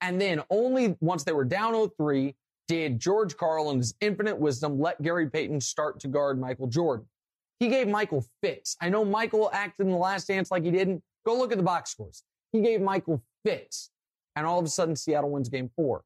And 0.00 0.20
then 0.20 0.42
only 0.50 0.96
once 1.00 1.24
they 1.24 1.32
were 1.32 1.44
down 1.44 1.90
3 1.96 2.34
did 2.68 3.00
George 3.00 3.36
Karl 3.36 3.70
in 3.70 3.78
his 3.78 3.94
infinite 4.00 4.38
wisdom 4.38 4.80
let 4.80 5.00
Gary 5.02 5.28
Payton 5.28 5.60
start 5.60 6.00
to 6.00 6.08
guard 6.08 6.40
Michael 6.40 6.66
Jordan. 6.66 7.06
He 7.58 7.68
gave 7.68 7.88
Michael 7.88 8.24
fits. 8.42 8.76
I 8.80 8.90
know 8.90 9.04
Michael 9.04 9.50
acted 9.52 9.86
in 9.86 9.92
the 9.92 9.98
last 9.98 10.28
dance 10.28 10.50
like 10.50 10.64
he 10.64 10.70
didn't. 10.70 11.02
Go 11.24 11.36
look 11.36 11.52
at 11.52 11.58
the 11.58 11.64
box 11.64 11.90
scores. 11.90 12.22
He 12.52 12.60
gave 12.60 12.80
Michael 12.80 13.22
fits. 13.44 13.90
And 14.34 14.46
all 14.46 14.58
of 14.58 14.64
a 14.64 14.68
sudden, 14.68 14.94
Seattle 14.94 15.30
wins 15.30 15.48
game 15.48 15.70
four. 15.74 16.02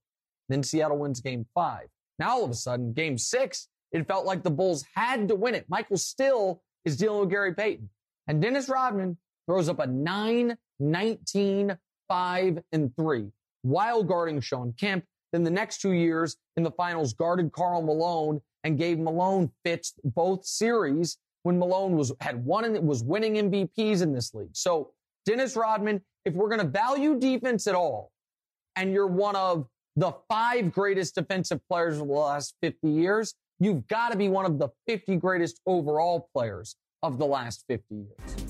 Then 0.48 0.62
Seattle 0.62 0.98
wins 0.98 1.20
game 1.20 1.46
five. 1.54 1.88
Now, 2.18 2.30
all 2.30 2.44
of 2.44 2.50
a 2.50 2.54
sudden, 2.54 2.92
game 2.92 3.18
six, 3.18 3.68
it 3.92 4.06
felt 4.06 4.26
like 4.26 4.42
the 4.42 4.50
Bulls 4.50 4.84
had 4.94 5.28
to 5.28 5.34
win 5.34 5.54
it. 5.54 5.66
Michael 5.68 5.96
still 5.96 6.62
is 6.84 6.96
dealing 6.96 7.20
with 7.20 7.30
Gary 7.30 7.54
Payton. 7.54 7.88
And 8.26 8.40
Dennis 8.40 8.68
Rodman 8.68 9.18
throws 9.46 9.68
up 9.68 9.78
a 9.80 9.86
9 9.86 10.56
19 10.78 11.78
5 12.08 12.58
and 12.72 12.96
3 12.96 13.30
while 13.62 14.02
guarding 14.02 14.40
Shawn 14.40 14.74
Kemp. 14.78 15.04
Then 15.32 15.44
the 15.44 15.50
next 15.50 15.80
two 15.80 15.92
years 15.92 16.36
in 16.56 16.62
the 16.62 16.70
finals 16.72 17.12
guarded 17.12 17.52
Karl 17.52 17.82
Malone 17.82 18.40
and 18.64 18.78
gave 18.78 18.98
Malone 18.98 19.50
fits 19.64 19.94
both 20.04 20.44
series 20.44 21.18
when 21.42 21.58
Malone 21.58 21.96
was 21.96 22.12
had 22.20 22.44
won 22.44 22.64
and 22.64 22.86
was 22.86 23.02
winning 23.02 23.34
MVPs 23.34 24.02
in 24.02 24.12
this 24.12 24.34
league. 24.34 24.50
So 24.52 24.92
Dennis 25.24 25.56
Rodman, 25.56 26.02
if 26.24 26.34
we're 26.34 26.48
going 26.48 26.60
to 26.60 26.66
value 26.66 27.18
defense 27.18 27.66
at 27.66 27.74
all, 27.74 28.10
and 28.76 28.92
you're 28.92 29.06
one 29.06 29.36
of 29.36 29.66
the 29.96 30.12
five 30.28 30.72
greatest 30.72 31.14
defensive 31.14 31.60
players 31.68 31.98
of 31.98 32.06
the 32.06 32.12
last 32.12 32.54
50 32.62 32.88
years, 32.88 33.34
you've 33.60 33.86
got 33.86 34.10
to 34.10 34.18
be 34.18 34.28
one 34.28 34.46
of 34.46 34.58
the 34.58 34.70
50 34.88 35.16
greatest 35.16 35.60
overall 35.66 36.28
players 36.32 36.76
of 37.02 37.18
the 37.18 37.26
last 37.26 37.64
50 37.68 37.94
years. 37.94 38.46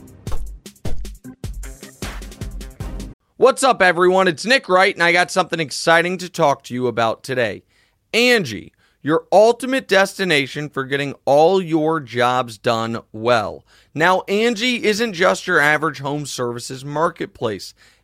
What's 3.36 3.62
up, 3.62 3.82
everyone? 3.82 4.28
It's 4.28 4.46
Nick 4.46 4.68
Wright, 4.68 4.94
and 4.94 5.02
I 5.02 5.12
got 5.12 5.30
something 5.30 5.60
exciting 5.60 6.18
to 6.18 6.28
talk 6.28 6.62
to 6.64 6.74
you 6.74 6.86
about 6.86 7.22
today. 7.22 7.64
Angi, 8.12 8.70
your 9.02 9.26
ultimate 9.32 9.88
destination 9.88 10.68
for 10.68 10.84
getting 10.84 11.14
all 11.24 11.60
your 11.60 12.00
jobs 12.00 12.58
done 12.58 13.00
well. 13.12 13.64
Now, 13.94 14.22
Angi 14.28 14.80
isn't 14.80 15.14
just 15.14 15.46
your 15.46 15.58
average 15.58 16.00
home 16.00 16.26
services 16.26 16.84
marketplace. 16.84 17.72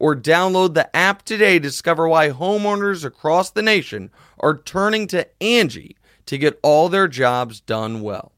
or 0.00 0.16
download 0.16 0.74
the 0.74 0.96
app 0.96 1.22
today 1.22 1.54
to 1.54 1.60
discover 1.60 2.08
why 2.08 2.30
homeowners 2.30 3.04
across 3.04 3.50
the 3.50 3.62
nation 3.62 4.10
are 4.40 4.56
turning 4.56 5.06
to 5.06 5.28
Angi 5.40 5.94
to 6.26 6.38
get 6.38 6.58
all 6.62 6.88
their 6.88 7.06
jobs 7.06 7.60
done 7.60 8.00
well. 8.00 8.32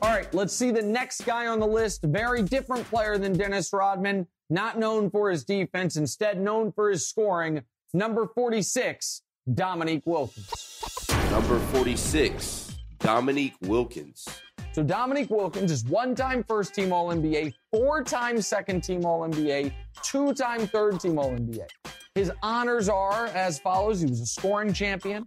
All 0.00 0.12
right, 0.12 0.32
let's 0.32 0.54
see 0.54 0.70
the 0.70 0.82
next 0.82 1.24
guy 1.26 1.48
on 1.48 1.58
the 1.58 1.66
list. 1.66 2.02
Very 2.04 2.42
different 2.42 2.88
player 2.88 3.18
than 3.18 3.36
Dennis 3.36 3.72
Rodman, 3.72 4.26
not 4.48 4.78
known 4.78 5.10
for 5.10 5.30
his 5.30 5.44
defense, 5.44 5.96
instead 5.96 6.40
known 6.40 6.70
for 6.70 6.90
his 6.90 7.06
scoring. 7.06 7.62
Number 7.92 8.28
46, 8.28 9.22
Dominique 9.52 10.06
Wilkins. 10.06 11.08
Number 11.30 11.58
46, 11.58 12.76
Dominique 13.00 13.56
Wilkins. 13.62 14.28
So 14.76 14.82
Dominique 14.82 15.30
Wilkins 15.30 15.72
is 15.72 15.86
one-time 15.86 16.44
first-team 16.44 16.92
All-NBA, 16.92 17.54
four-time 17.72 18.42
second-team 18.42 19.06
All-NBA, 19.06 19.72
two-time 20.02 20.66
third-team 20.66 21.18
All-NBA. 21.18 21.66
His 22.14 22.30
honors 22.42 22.90
are 22.90 23.28
as 23.28 23.58
follows. 23.58 24.02
He 24.02 24.06
was 24.06 24.20
a 24.20 24.26
scoring 24.26 24.74
champion. 24.74 25.26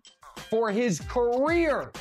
For 0.52 0.70
his 0.70 1.00
career, 1.00 1.92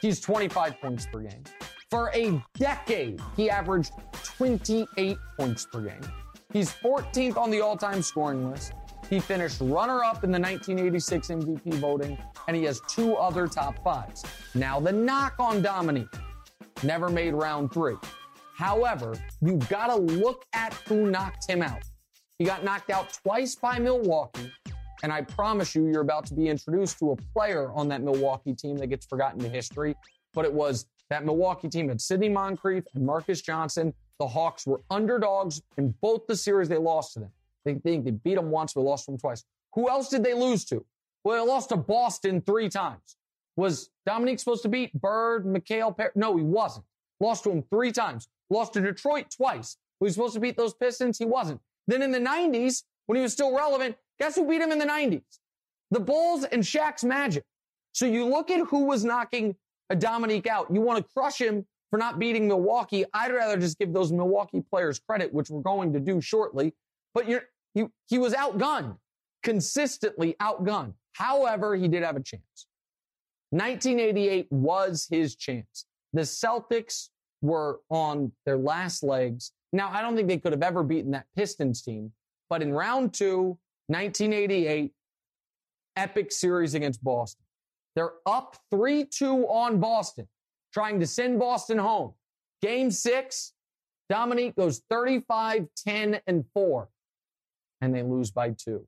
he's 0.00 0.20
25 0.20 0.80
points 0.80 1.08
per 1.12 1.22
game. 1.22 1.42
For 1.90 2.12
a 2.14 2.40
decade, 2.56 3.20
he 3.36 3.50
averaged 3.50 3.90
28 4.22 5.16
points 5.36 5.66
per 5.66 5.80
game. 5.80 6.12
He's 6.52 6.70
14th 6.74 7.36
on 7.36 7.50
the 7.50 7.60
all 7.60 7.76
time 7.76 8.02
scoring 8.02 8.48
list. 8.48 8.72
He 9.10 9.18
finished 9.18 9.60
runner 9.60 10.04
up 10.04 10.22
in 10.22 10.30
the 10.30 10.38
1986 10.38 11.26
MVP 11.26 11.74
voting, 11.74 12.16
and 12.46 12.56
he 12.56 12.62
has 12.62 12.80
two 12.86 13.16
other 13.16 13.48
top 13.48 13.82
fives. 13.82 14.24
Now, 14.54 14.78
the 14.78 14.92
knock 14.92 15.34
on 15.40 15.60
Dominique 15.60 16.06
never 16.82 17.08
made 17.08 17.34
round 17.34 17.72
three. 17.72 17.96
However, 18.54 19.14
you've 19.40 19.68
got 19.68 19.88
to 19.88 19.96
look 19.96 20.44
at 20.52 20.74
who 20.86 21.10
knocked 21.10 21.48
him 21.48 21.62
out. 21.62 21.82
He 22.38 22.44
got 22.44 22.64
knocked 22.64 22.90
out 22.90 23.18
twice 23.22 23.54
by 23.54 23.78
Milwaukee, 23.78 24.52
and 25.02 25.12
I 25.12 25.22
promise 25.22 25.74
you, 25.74 25.86
you're 25.86 26.00
about 26.00 26.26
to 26.26 26.34
be 26.34 26.48
introduced 26.48 26.98
to 27.00 27.12
a 27.12 27.16
player 27.16 27.70
on 27.72 27.88
that 27.88 28.02
Milwaukee 28.02 28.54
team 28.54 28.76
that 28.78 28.88
gets 28.88 29.06
forgotten 29.06 29.40
to 29.40 29.48
history. 29.48 29.94
But 30.32 30.44
it 30.44 30.52
was 30.52 30.86
that 31.10 31.24
Milwaukee 31.24 31.68
team 31.68 31.88
had 31.88 32.00
Sidney 32.00 32.28
Moncrief 32.28 32.84
and 32.94 33.04
Marques 33.04 33.40
Johnson. 33.42 33.92
The 34.18 34.26
Hawks 34.26 34.66
were 34.66 34.80
underdogs 34.90 35.60
in 35.76 35.94
both 36.00 36.26
the 36.26 36.36
series 36.36 36.68
they 36.68 36.78
lost 36.78 37.14
to 37.14 37.20
them. 37.20 37.30
They 37.64 37.74
think 37.74 38.04
they 38.04 38.10
beat 38.12 38.36
them 38.36 38.50
once, 38.50 38.74
but 38.74 38.82
lost 38.82 39.06
them 39.06 39.18
twice. 39.18 39.44
Who 39.74 39.88
else 39.88 40.08
did 40.08 40.24
they 40.24 40.34
lose 40.34 40.64
to? 40.66 40.84
Well, 41.24 41.44
they 41.44 41.50
lost 41.50 41.70
to 41.70 41.76
Boston 41.76 42.40
three 42.40 42.68
times. 42.68 43.16
Was 43.56 43.90
Dominique 44.06 44.38
supposed 44.40 44.62
to 44.62 44.68
beat 44.68 44.92
Bird, 45.00 45.44
McHale? 45.44 45.96
Per- 45.96 46.12
no, 46.14 46.36
he 46.36 46.42
wasn't. 46.42 46.84
Lost 47.20 47.44
to 47.44 47.50
him 47.50 47.62
three 47.70 47.92
times. 47.92 48.28
Lost 48.50 48.72
to 48.74 48.80
Detroit 48.80 49.26
twice. 49.34 49.76
Was 50.00 50.10
he 50.10 50.14
supposed 50.14 50.34
to 50.34 50.40
beat 50.40 50.56
those 50.56 50.74
Pistons? 50.74 51.18
He 51.18 51.24
wasn't. 51.24 51.60
Then 51.86 52.02
in 52.02 52.10
the 52.10 52.18
90s, 52.18 52.82
when 53.06 53.16
he 53.16 53.22
was 53.22 53.32
still 53.32 53.56
relevant, 53.56 53.96
guess 54.18 54.34
who 54.34 54.48
beat 54.48 54.60
him 54.60 54.72
in 54.72 54.78
the 54.78 54.86
90s? 54.86 55.22
The 55.90 56.00
Bulls 56.00 56.44
and 56.44 56.62
Shaq's 56.62 57.04
Magic. 57.04 57.44
So 57.92 58.06
you 58.06 58.26
look 58.26 58.50
at 58.50 58.66
who 58.66 58.86
was 58.86 59.04
knocking 59.04 59.54
a 59.90 59.96
Dominique 59.96 60.46
out. 60.46 60.66
You 60.72 60.80
want 60.80 60.98
to 60.98 61.12
crush 61.12 61.40
him 61.40 61.64
for 61.90 61.98
not 61.98 62.18
beating 62.18 62.48
Milwaukee. 62.48 63.04
I'd 63.14 63.32
rather 63.32 63.56
just 63.56 63.78
give 63.78 63.92
those 63.92 64.10
Milwaukee 64.10 64.62
players 64.68 64.98
credit, 64.98 65.32
which 65.32 65.50
we're 65.50 65.62
going 65.62 65.92
to 65.92 66.00
do 66.00 66.20
shortly. 66.20 66.74
But 67.12 67.28
you're, 67.28 67.44
he, 67.74 67.84
he 68.08 68.18
was 68.18 68.34
outgunned, 68.34 68.96
consistently 69.42 70.34
outgunned. 70.40 70.94
However, 71.12 71.76
he 71.76 71.86
did 71.86 72.02
have 72.02 72.16
a 72.16 72.22
chance. 72.22 72.66
1988 73.54 74.48
was 74.50 75.06
his 75.08 75.36
chance. 75.36 75.86
The 76.12 76.22
Celtics 76.22 77.10
were 77.40 77.78
on 77.88 78.32
their 78.44 78.56
last 78.56 79.04
legs. 79.04 79.52
Now, 79.72 79.90
I 79.92 80.02
don't 80.02 80.16
think 80.16 80.26
they 80.26 80.38
could 80.38 80.50
have 80.50 80.62
ever 80.62 80.82
beaten 80.82 81.12
that 81.12 81.26
Pistons 81.36 81.80
team, 81.80 82.10
but 82.50 82.62
in 82.62 82.72
round 82.72 83.14
two, 83.14 83.56
1988, 83.86 84.92
epic 85.94 86.32
series 86.32 86.74
against 86.74 87.04
Boston. 87.04 87.44
They're 87.94 88.14
up 88.26 88.56
3 88.72 89.04
2 89.04 89.44
on 89.44 89.78
Boston, 89.78 90.26
trying 90.72 90.98
to 90.98 91.06
send 91.06 91.38
Boston 91.38 91.78
home. 91.78 92.14
Game 92.60 92.90
six, 92.90 93.52
Dominique 94.08 94.56
goes 94.56 94.82
35, 94.90 95.68
10, 95.76 96.20
and 96.26 96.44
4, 96.54 96.88
and 97.80 97.94
they 97.94 98.02
lose 98.02 98.32
by 98.32 98.50
two. 98.50 98.84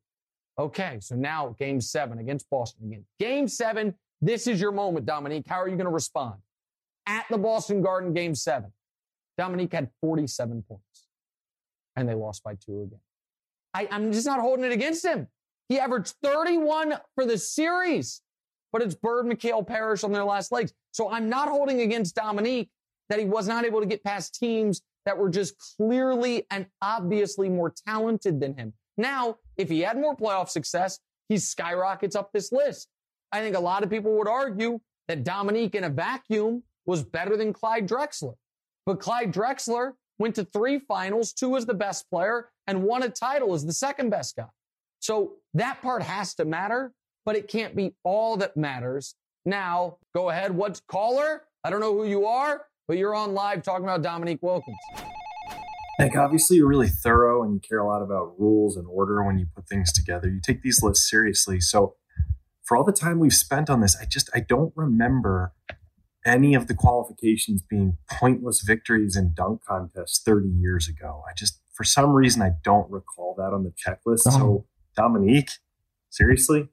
Okay, 0.59 0.99
so 1.01 1.15
now 1.15 1.55
game 1.59 1.81
seven 1.81 2.19
against 2.19 2.49
Boston 2.51 2.87
again. 2.87 3.05
Game 3.21 3.47
seven, 3.47 3.95
this 4.27 4.47
is 4.47 4.61
your 4.61 4.73
moment, 4.73 5.07
Dominique. 5.07 5.47
How 5.49 5.61
are 5.61 5.69
you 5.69 5.77
going 5.77 5.87
to 5.87 5.93
respond? 5.93 6.41
At 7.07 7.27
the 7.31 7.39
Boston 7.39 7.83
Garden, 7.83 8.13
game 8.13 8.35
seven, 8.35 8.73
Dominique 9.39 9.73
had 9.73 9.91
47 10.01 10.65
points, 10.69 11.07
and 11.95 12.09
they 12.09 12.15
lost 12.15 12.43
by 12.43 12.55
two 12.55 12.83
again. 12.83 13.01
I, 13.73 13.89
I'm 13.91 14.13
just 14.13 14.27
not 14.27 14.41
holding 14.41 14.65
it 14.65 14.73
against 14.73 15.05
him. 15.05 15.29
He 15.69 15.79
averaged 15.79 16.15
31 16.23 16.95
for 17.15 17.27
the 17.27 17.39
series 17.39 18.23
but 18.77 18.83
it's 18.83 18.95
Bird, 18.95 19.25
McHale 19.25 19.67
Parish 19.67 20.05
on 20.05 20.13
their 20.13 20.23
last 20.23 20.53
legs. 20.53 20.71
So 20.93 21.11
I'm 21.11 21.31
not 21.31 21.49
holding 21.49 21.81
against 21.81 22.15
Dominique 22.15 22.69
that 23.09 23.19
he 23.19 23.25
was 23.25 23.49
not 23.49 23.65
able 23.65 23.81
to 23.81 23.87
get 23.87 24.05
past 24.05 24.35
teams 24.35 24.83
that 25.07 25.17
were 25.17 25.31
just 25.31 25.55
clearly 25.79 26.45
and 26.51 26.67
obviously 26.83 27.49
more 27.49 27.73
talented 27.87 28.39
than 28.39 28.55
him. 28.55 28.75
Now, 28.99 29.37
if 29.57 29.71
he 29.71 29.81
had 29.81 29.97
more 29.97 30.15
playoff 30.15 30.51
success, 30.51 30.99
he 31.31 31.39
skyrockets 31.39 32.15
up 32.15 32.33
this 32.35 32.53
list. 32.53 32.89
I 33.33 33.41
think 33.41 33.57
a 33.57 33.61
lot 33.61 33.83
of 33.83 33.91
people 33.91 34.17
would 34.19 34.29
argue 34.29 34.81
that 35.09 35.25
Dominique 35.25 35.75
in 35.75 35.85
a 35.85 35.91
vacuum 35.91 36.63
was 36.87 37.03
better 37.03 37.37
than 37.37 37.53
Clyde 37.53 37.89
Drexler. 37.89 38.35
But 38.85 39.01
Clyde 39.01 39.33
Drexler 39.33 39.93
went 40.19 40.35
to 40.37 40.45
three 40.45 40.79
finals, 40.79 41.33
two 41.33 41.57
as 41.57 41.67
the 41.67 41.75
best 41.75 42.09
player, 42.11 42.49
and 42.67 42.85
won 42.85 43.03
a 43.03 43.09
title 43.09 43.55
as 43.55 43.67
the 43.67 43.73
second 43.73 44.11
best 44.11 44.37
guy. 44.37 44.47
So 45.01 45.35
that 45.55 45.83
part 45.83 46.03
has 46.03 46.35
to 46.37 46.45
matter, 46.45 46.93
but 47.25 47.37
it 47.37 47.49
can't 47.49 47.77
be 47.77 47.95
all 48.05 48.37
that 48.39 48.57
matters. 48.57 49.15
Now, 49.45 49.99
go 50.15 50.31
ahead. 50.31 50.53
What's 50.53 50.81
caller? 50.89 51.43
I 51.63 51.71
don't 51.71 51.81
know 51.81 51.95
who 51.95 52.07
you 52.07 52.27
are, 52.27 52.67
but 52.89 52.97
you're 52.97 53.15
on 53.15 53.35
live 53.35 53.63
talking 53.63 53.85
about 53.85 54.03
Dominique 54.03 54.43
Wilkins. 54.43 54.77
Like 55.99 56.15
obviously 56.15 56.59
you're 56.59 56.69
really 56.69 56.89
thorough 56.89 57.43
and 57.43 57.55
you 57.55 57.61
care 57.61 57.79
a 57.79 57.87
lot 57.87 58.03
about 58.03 58.39
rules 58.39 58.77
and 58.77 58.87
order 58.87 59.25
when 59.25 59.39
you 59.39 59.47
put 59.55 59.69
things 59.69 59.93
together. 59.93 60.29
You 60.29 60.41
take 60.41 60.63
these 60.63 60.83
lists 60.83 61.09
seriously. 61.09 61.61
So 61.61 61.95
for 62.67 62.77
all 62.77 62.85
the 62.85 62.93
time 62.93 63.21
we've 63.21 63.33
spent 63.33 63.71
on 63.71 63.81
this, 63.81 63.97
I 64.01 64.05
just 64.05 64.29
I 64.35 64.41
don't 64.41 64.73
remember 64.75 65.55
any 66.25 66.55
of 66.55 66.67
the 66.67 66.75
qualifications 66.75 67.63
being 67.63 67.97
pointless 68.11 68.63
victories 68.63 69.17
in 69.17 69.33
dunk 69.33 69.65
contests 69.65 70.21
30 70.25 70.49
years 70.49 70.89
ago. 70.89 71.23
I 71.29 71.33
just 71.35 71.61
for 71.73 71.85
some 71.85 72.11
reason 72.11 72.43
I 72.43 72.51
don't 72.65 72.91
recall 72.91 73.35
that 73.39 73.53
on 73.53 73.63
the 73.63 73.71
checklist. 73.73 74.21
So 74.33 74.67
Dominique, 74.97 75.51
seriously? 76.11 76.69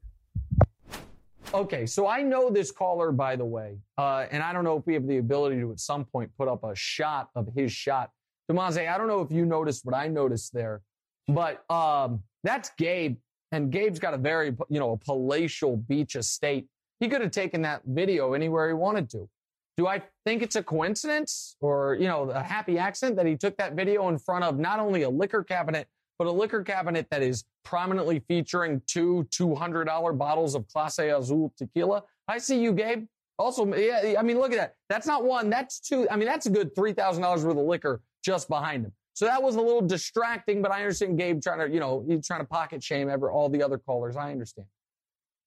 Okay, 1.53 1.85
so 1.85 2.07
I 2.07 2.23
know 2.23 2.49
this 2.49 2.71
caller, 2.71 3.11
by 3.11 3.35
the 3.35 3.45
way, 3.45 3.77
uh, 3.99 4.25
and 4.31 4.41
I 4.41 4.53
don't 4.53 4.63
know 4.63 4.75
if 4.75 4.87
we 4.87 4.95
have 4.95 5.05
the 5.05 5.17
ability 5.17 5.59
to 5.59 5.71
at 5.71 5.79
some 5.79 6.03
point 6.05 6.31
put 6.35 6.47
up 6.47 6.63
a 6.63 6.73
shot 6.73 7.29
of 7.35 7.47
his 7.55 7.71
shot. 7.71 8.09
Demaze, 8.49 8.89
I 8.89 8.97
don't 8.97 9.07
know 9.07 9.21
if 9.21 9.31
you 9.31 9.45
noticed 9.45 9.85
what 9.85 9.93
I 9.93 10.07
noticed 10.07 10.51
there, 10.53 10.81
but 11.27 11.69
um, 11.69 12.23
that's 12.43 12.71
Gabe, 12.79 13.17
and 13.53 13.71
Gabe's 13.71 13.99
got 13.99 14.15
a 14.15 14.17
very, 14.17 14.47
you 14.67 14.79
know, 14.79 14.93
a 14.93 14.97
palatial 14.97 15.77
beach 15.77 16.15
estate. 16.15 16.65
He 16.99 17.07
could 17.07 17.21
have 17.21 17.29
taken 17.29 17.61
that 17.61 17.83
video 17.85 18.33
anywhere 18.33 18.67
he 18.67 18.73
wanted 18.73 19.11
to. 19.11 19.29
Do 19.77 19.85
I 19.87 20.01
think 20.25 20.41
it's 20.41 20.55
a 20.55 20.63
coincidence 20.63 21.55
or, 21.61 21.95
you 21.99 22.07
know, 22.07 22.31
a 22.31 22.41
happy 22.41 22.79
accident 22.79 23.15
that 23.17 23.27
he 23.27 23.37
took 23.37 23.55
that 23.57 23.73
video 23.73 24.09
in 24.09 24.17
front 24.17 24.43
of 24.43 24.57
not 24.57 24.79
only 24.79 25.03
a 25.03 25.09
liquor 25.09 25.43
cabinet, 25.43 25.87
but 26.17 26.27
a 26.27 26.31
liquor 26.31 26.63
cabinet 26.63 27.07
that 27.11 27.21
is 27.21 27.43
prominently 27.63 28.23
featuring 28.27 28.81
two 28.87 29.27
$200 29.31 30.17
bottles 30.17 30.55
of 30.55 30.67
Clase 30.67 31.15
Azul 31.15 31.53
tequila. 31.55 32.03
I 32.27 32.39
see 32.39 32.59
you, 32.59 32.73
Gabe. 32.73 33.05
Also, 33.37 33.71
yeah, 33.75 34.15
I 34.17 34.23
mean, 34.23 34.39
look 34.39 34.51
at 34.51 34.57
that. 34.57 34.75
That's 34.89 35.05
not 35.05 35.23
one. 35.23 35.51
That's 35.51 35.79
two. 35.79 36.07
I 36.09 36.15
mean, 36.15 36.27
that's 36.27 36.47
a 36.47 36.51
good 36.51 36.75
$3,000 36.75 37.21
worth 37.21 37.45
of 37.45 37.57
liquor 37.57 38.01
just 38.23 38.49
behind 38.49 38.85
him. 38.85 38.93
So 39.13 39.25
that 39.25 39.41
was 39.41 39.55
a 39.55 39.61
little 39.61 39.81
distracting, 39.81 40.61
but 40.61 40.71
I 40.71 40.81
understand 40.81 41.17
Gabe 41.17 41.41
trying 41.41 41.59
to, 41.59 41.73
you 41.73 41.79
know, 41.79 42.03
he's 42.07 42.25
trying 42.25 42.41
to 42.41 42.47
pocket 42.47 42.83
shame 42.83 43.09
ever 43.09 43.31
all 43.31 43.47
the 43.47 43.61
other 43.61 43.77
callers. 43.77 44.15
I 44.15 44.31
understand. 44.31 44.67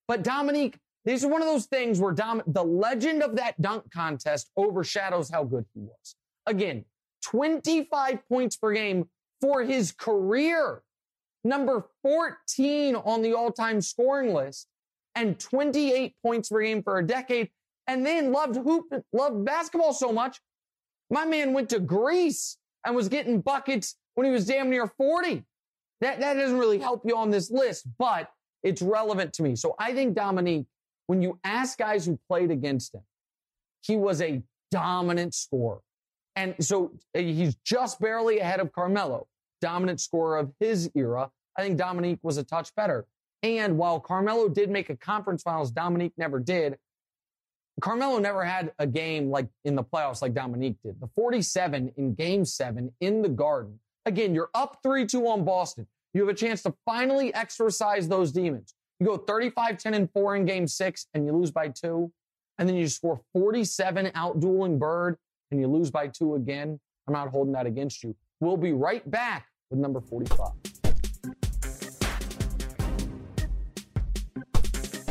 But 0.06 0.22
Dominique, 0.22 0.78
this 1.04 1.22
is 1.22 1.26
one 1.26 1.42
of 1.42 1.48
those 1.48 1.66
things 1.66 2.00
where 2.00 2.12
Dom, 2.12 2.42
the 2.46 2.62
legend 2.62 3.22
of 3.22 3.36
that 3.36 3.60
dunk 3.60 3.92
contest 3.92 4.50
overshadows 4.56 5.30
how 5.30 5.44
good 5.44 5.64
he 5.74 5.80
was. 5.80 6.14
Again, 6.46 6.84
25 7.22 8.20
points 8.28 8.56
per 8.56 8.72
game 8.72 9.08
for 9.40 9.64
his 9.64 9.90
career, 9.90 10.82
number 11.42 11.86
14 12.02 12.94
on 12.94 13.22
the 13.22 13.34
all 13.34 13.50
time 13.50 13.80
scoring 13.80 14.32
list, 14.32 14.68
and 15.16 15.38
28 15.40 16.14
points 16.22 16.50
per 16.50 16.62
game 16.62 16.82
for 16.82 16.98
a 16.98 17.06
decade. 17.06 17.50
And 17.88 18.06
then 18.06 18.32
loved 18.32 18.56
hoop, 18.56 18.92
loved 19.12 19.44
basketball 19.44 19.92
so 19.92 20.12
much. 20.12 20.40
My 21.10 21.24
man 21.24 21.52
went 21.52 21.68
to 21.70 21.80
Greece 21.80 22.58
and 22.86 22.94
was 22.94 23.08
getting 23.08 23.40
buckets 23.40 23.96
when 24.14 24.24
he 24.24 24.32
was 24.32 24.46
damn 24.46 24.70
near 24.70 24.86
40. 24.86 25.44
That, 26.00 26.20
that 26.20 26.34
doesn't 26.34 26.58
really 26.58 26.78
help 26.78 27.02
you 27.04 27.16
on 27.16 27.30
this 27.30 27.50
list, 27.50 27.86
but 27.98 28.30
it's 28.62 28.80
relevant 28.80 29.32
to 29.34 29.42
me. 29.42 29.56
So 29.56 29.74
I 29.78 29.92
think 29.92 30.14
Dominique, 30.14 30.66
when 31.06 31.20
you 31.20 31.38
ask 31.44 31.78
guys 31.78 32.06
who 32.06 32.18
played 32.28 32.50
against 32.50 32.94
him, 32.94 33.02
he 33.82 33.96
was 33.96 34.22
a 34.22 34.42
dominant 34.70 35.34
scorer. 35.34 35.80
And 36.36 36.54
so 36.60 36.92
uh, 37.16 37.20
he's 37.20 37.56
just 37.64 37.98
barely 37.98 38.38
ahead 38.38 38.60
of 38.60 38.72
Carmelo, 38.72 39.26
dominant 39.60 40.00
scorer 40.00 40.38
of 40.38 40.52
his 40.60 40.90
era. 40.94 41.30
I 41.56 41.62
think 41.62 41.78
Dominique 41.78 42.20
was 42.22 42.36
a 42.36 42.44
touch 42.44 42.74
better. 42.76 43.06
And 43.42 43.78
while 43.78 44.00
Carmelo 44.00 44.48
did 44.48 44.70
make 44.70 44.90
a 44.90 44.96
conference 44.96 45.42
finals, 45.42 45.70
Dominique 45.70 46.12
never 46.16 46.38
did. 46.38 46.76
Carmelo 47.80 48.18
never 48.18 48.44
had 48.44 48.72
a 48.78 48.86
game 48.86 49.30
like 49.30 49.48
in 49.64 49.74
the 49.74 49.84
playoffs 49.84 50.22
like 50.22 50.32
Dominique 50.32 50.76
did. 50.82 50.98
The 51.00 51.08
47 51.14 51.92
in 51.96 52.14
game 52.14 52.44
seven 52.44 52.92
in 53.00 53.22
the 53.22 53.28
garden. 53.28 53.78
Again, 54.06 54.34
you're 54.34 54.50
up 54.54 54.78
3 54.82 55.06
2 55.06 55.26
on 55.26 55.44
Boston. 55.44 55.86
You 56.14 56.22
have 56.22 56.30
a 56.30 56.34
chance 56.34 56.62
to 56.62 56.74
finally 56.86 57.34
exercise 57.34 58.08
those 58.08 58.32
demons. 58.32 58.74
You 58.98 59.06
go 59.06 59.18
35, 59.18 59.76
10, 59.76 59.94
and 59.94 60.10
4 60.10 60.36
in 60.36 60.44
game 60.46 60.66
six, 60.66 61.06
and 61.12 61.26
you 61.26 61.32
lose 61.32 61.50
by 61.50 61.68
two. 61.68 62.10
And 62.58 62.66
then 62.66 62.76
you 62.76 62.88
score 62.88 63.20
47 63.34 64.12
out 64.14 64.40
dueling 64.40 64.78
Bird, 64.78 65.18
and 65.50 65.60
you 65.60 65.66
lose 65.66 65.90
by 65.90 66.08
two 66.08 66.36
again. 66.36 66.80
I'm 67.06 67.12
not 67.12 67.28
holding 67.28 67.52
that 67.52 67.66
against 67.66 68.02
you. 68.02 68.16
We'll 68.40 68.56
be 68.56 68.72
right 68.72 69.08
back 69.10 69.48
with 69.70 69.78
number 69.78 70.00
45. 70.00 70.75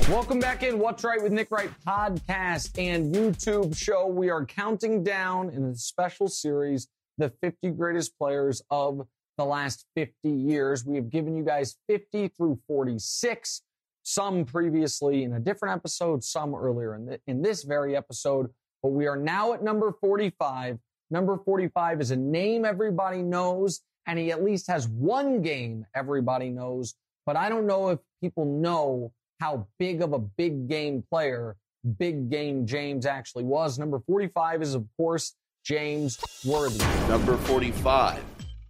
Welcome 0.09 0.39
back 0.39 0.61
in 0.61 0.77
What's 0.77 1.03
Right 1.03 1.21
with 1.21 1.31
Nick 1.31 1.49
Wright 1.49 1.71
podcast 1.85 2.77
and 2.77 3.11
YouTube 3.11 3.75
show. 3.75 4.05
We 4.05 4.29
are 4.29 4.45
counting 4.45 5.03
down 5.03 5.49
in 5.49 5.65
a 5.65 5.75
special 5.75 6.27
series 6.27 6.87
the 7.17 7.33
50 7.41 7.71
greatest 7.71 8.15
players 8.15 8.61
of 8.69 9.07
the 9.39 9.45
last 9.45 9.87
50 9.95 10.29
years. 10.29 10.85
We 10.85 10.97
have 10.97 11.09
given 11.09 11.35
you 11.35 11.43
guys 11.43 11.77
50 11.89 12.27
through 12.27 12.59
46, 12.67 13.63
some 14.03 14.45
previously 14.45 15.23
in 15.23 15.33
a 15.33 15.39
different 15.39 15.75
episode, 15.75 16.23
some 16.23 16.53
earlier 16.53 16.93
in, 16.93 17.07
the, 17.07 17.19
in 17.25 17.41
this 17.41 17.63
very 17.63 17.97
episode. 17.97 18.51
But 18.83 18.89
we 18.89 19.07
are 19.07 19.17
now 19.17 19.53
at 19.53 19.63
number 19.63 19.91
45. 19.91 20.77
Number 21.09 21.39
45 21.43 22.01
is 22.01 22.11
a 22.11 22.15
name 22.15 22.63
everybody 22.63 23.23
knows, 23.23 23.81
and 24.05 24.19
he 24.19 24.31
at 24.31 24.43
least 24.43 24.67
has 24.67 24.87
one 24.87 25.41
game 25.41 25.87
everybody 25.95 26.51
knows. 26.51 26.93
But 27.25 27.37
I 27.37 27.49
don't 27.49 27.65
know 27.65 27.89
if 27.89 27.99
people 28.21 28.45
know 28.45 29.11
how 29.45 29.67
big 29.77 30.01
of 30.01 30.13
a 30.13 30.17
big 30.17 30.67
game 30.67 31.03
player 31.07 31.55
Big 31.99 32.31
Game 32.31 32.65
James 32.65 33.05
actually 33.05 33.43
was. 33.43 33.77
Number 33.77 33.99
45 33.99 34.63
is, 34.63 34.73
of 34.73 34.87
course, 34.97 35.35
James 35.63 36.19
Worthy. 36.43 36.83
Number 37.07 37.37
45, 37.37 38.23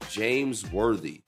James 0.10 0.70
Worthy. 0.74 1.22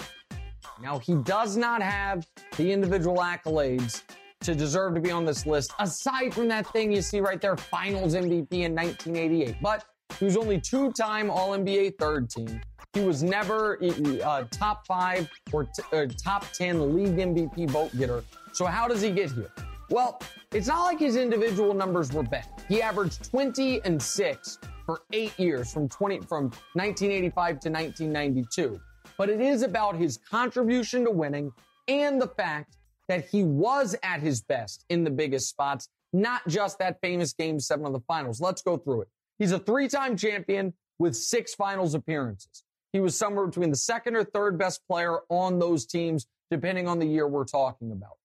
Now, 0.82 1.00
he 1.00 1.16
does 1.16 1.56
not 1.56 1.82
have 1.82 2.28
the 2.58 2.70
individual 2.70 3.20
accolades 3.20 4.04
to 4.42 4.54
deserve 4.54 4.96
to 4.96 5.00
be 5.00 5.12
on 5.12 5.24
this 5.24 5.46
list, 5.46 5.72
aside 5.80 6.34
from 6.34 6.50
that 6.50 6.68
thing 6.74 6.92
you 6.92 7.02
see 7.02 7.22
right 7.22 7.40
there, 7.40 7.56
finals 7.56 8.16
MVP 8.16 8.52
in 8.52 8.76
1988. 8.76 9.56
But 9.62 9.86
he 10.20 10.26
was 10.26 10.36
only 10.36 10.60
two 10.60 10.92
time 10.92 11.32
All 11.32 11.52
NBA 11.52 11.98
third 11.98 12.30
team. 12.30 12.60
He 12.92 13.02
was 13.02 13.24
never 13.24 13.82
uh, 14.26 14.44
top 14.52 14.86
five 14.86 15.30
or 15.54 15.64
t- 15.64 15.84
uh, 15.94 16.08
top 16.22 16.46
10 16.52 16.96
league 16.96 17.16
MVP 17.16 17.70
vote 17.70 17.96
getter. 17.98 18.24
So, 18.58 18.66
how 18.66 18.88
does 18.88 19.04
he 19.04 19.12
get 19.12 19.32
here? 19.34 19.52
Well, 19.92 20.20
it's 20.52 20.66
not 20.66 20.86
like 20.86 20.98
his 20.98 21.16
individual 21.16 21.76
numbers 21.76 22.12
were 22.12 22.24
bad. 22.24 22.48
He 22.68 22.82
averaged 22.82 23.30
20 23.30 23.82
and 23.86 24.02
6 24.02 24.58
for 24.84 25.02
eight 25.14 25.40
years 25.40 25.72
from 25.72 25.88
20 25.88 26.22
from 26.22 26.46
1985 26.74 27.60
to 27.60 27.70
1992. 27.70 28.80
But 29.16 29.30
it 29.30 29.42
is 29.42 29.62
about 29.62 29.96
his 29.96 30.18
contribution 30.18 31.06
to 31.06 31.12
winning 31.12 31.52
and 31.88 32.20
the 32.20 32.30
fact 32.30 32.78
that 33.08 33.28
he 33.28 33.44
was 33.44 33.96
at 34.02 34.22
his 34.22 34.42
best 34.42 34.86
in 34.90 35.04
the 35.04 35.12
biggest 35.12 35.50
spots, 35.50 35.90
not 36.12 36.42
just 36.48 36.80
that 36.80 37.00
famous 37.00 37.34
game 37.34 37.60
seven 37.60 37.86
of 37.86 37.94
the 37.94 38.02
finals. 38.08 38.42
Let's 38.42 38.64
go 38.64 38.76
through 38.76 39.04
it. 39.04 39.08
He's 39.38 39.52
a 39.52 39.60
three-time 39.60 40.18
champion 40.18 40.74
with 40.98 41.16
six 41.16 41.54
finals 41.54 41.94
appearances. 41.94 42.64
He 42.92 43.02
was 43.02 43.16
somewhere 43.16 43.46
between 43.46 43.70
the 43.70 43.78
second 43.78 44.16
or 44.16 44.24
third 44.24 44.58
best 44.58 44.82
player 44.88 45.20
on 45.30 45.60
those 45.60 45.86
teams, 45.86 46.26
depending 46.50 46.88
on 46.88 46.98
the 46.98 47.06
year 47.06 47.28
we're 47.28 47.46
talking 47.46 47.92
about. 47.92 48.18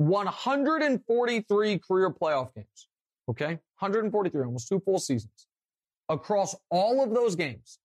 143 0.00 1.78
career 1.78 2.10
playoff 2.10 2.54
games. 2.54 2.88
Okay. 3.28 3.58
143, 3.80 4.44
almost 4.44 4.66
two 4.66 4.80
full 4.80 4.98
seasons. 4.98 5.46
Across 6.08 6.56
all 6.70 7.04
of 7.04 7.12
those 7.12 7.36
games, 7.36 7.78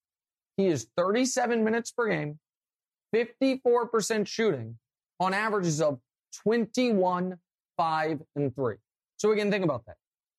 he 0.55 0.67
is 0.67 0.87
37 0.95 1.61
minutes 1.61 1.91
per 1.91 2.07
game, 2.07 2.39
54% 3.13 4.25
shooting 4.25 4.77
on 5.19 5.33
averages 5.33 5.81
of 5.81 5.99
21, 6.43 7.37
5, 7.75 8.21
and 8.37 8.55
3. 8.55 8.75
So 9.17 9.31
again, 9.33 9.51
think 9.51 9.65
about 9.65 9.85
that. 9.85 9.97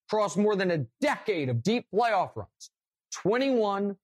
Across 0.09 0.39
more 0.39 0.57
than 0.57 0.71
a 0.71 0.87
decade 1.03 1.51
of 1.51 1.63
deep 1.63 1.87
playoff 1.95 2.35
runs, 2.37 2.71
21, 3.13 3.97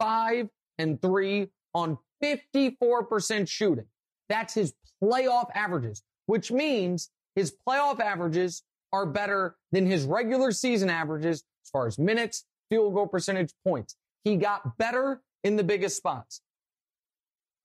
5, 0.00 0.48
and 0.78 1.02
3 1.02 1.48
on 1.74 1.98
54% 2.24 3.48
shooting. 3.48 3.86
That's 4.30 4.54
his 4.54 4.72
playoff 5.02 5.50
averages, 5.54 6.02
which 6.26 6.50
means 6.50 7.10
his 7.38 7.54
playoff 7.66 8.00
averages 8.00 8.64
are 8.92 9.06
better 9.06 9.56
than 9.70 9.86
his 9.86 10.04
regular 10.04 10.50
season 10.50 10.90
averages 10.90 11.44
as 11.64 11.70
far 11.70 11.86
as 11.86 11.98
minutes, 11.98 12.44
field 12.68 12.94
goal 12.94 13.06
percentage, 13.06 13.52
points. 13.64 13.94
He 14.24 14.36
got 14.36 14.76
better 14.76 15.22
in 15.44 15.54
the 15.54 15.62
biggest 15.62 15.96
spots. 15.96 16.40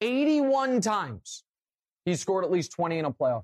81 0.01 0.81
times 0.81 1.43
he 2.05 2.15
scored 2.15 2.43
at 2.43 2.51
least 2.51 2.71
20 2.73 2.99
in 2.99 3.05
a 3.05 3.11
playoff 3.11 3.43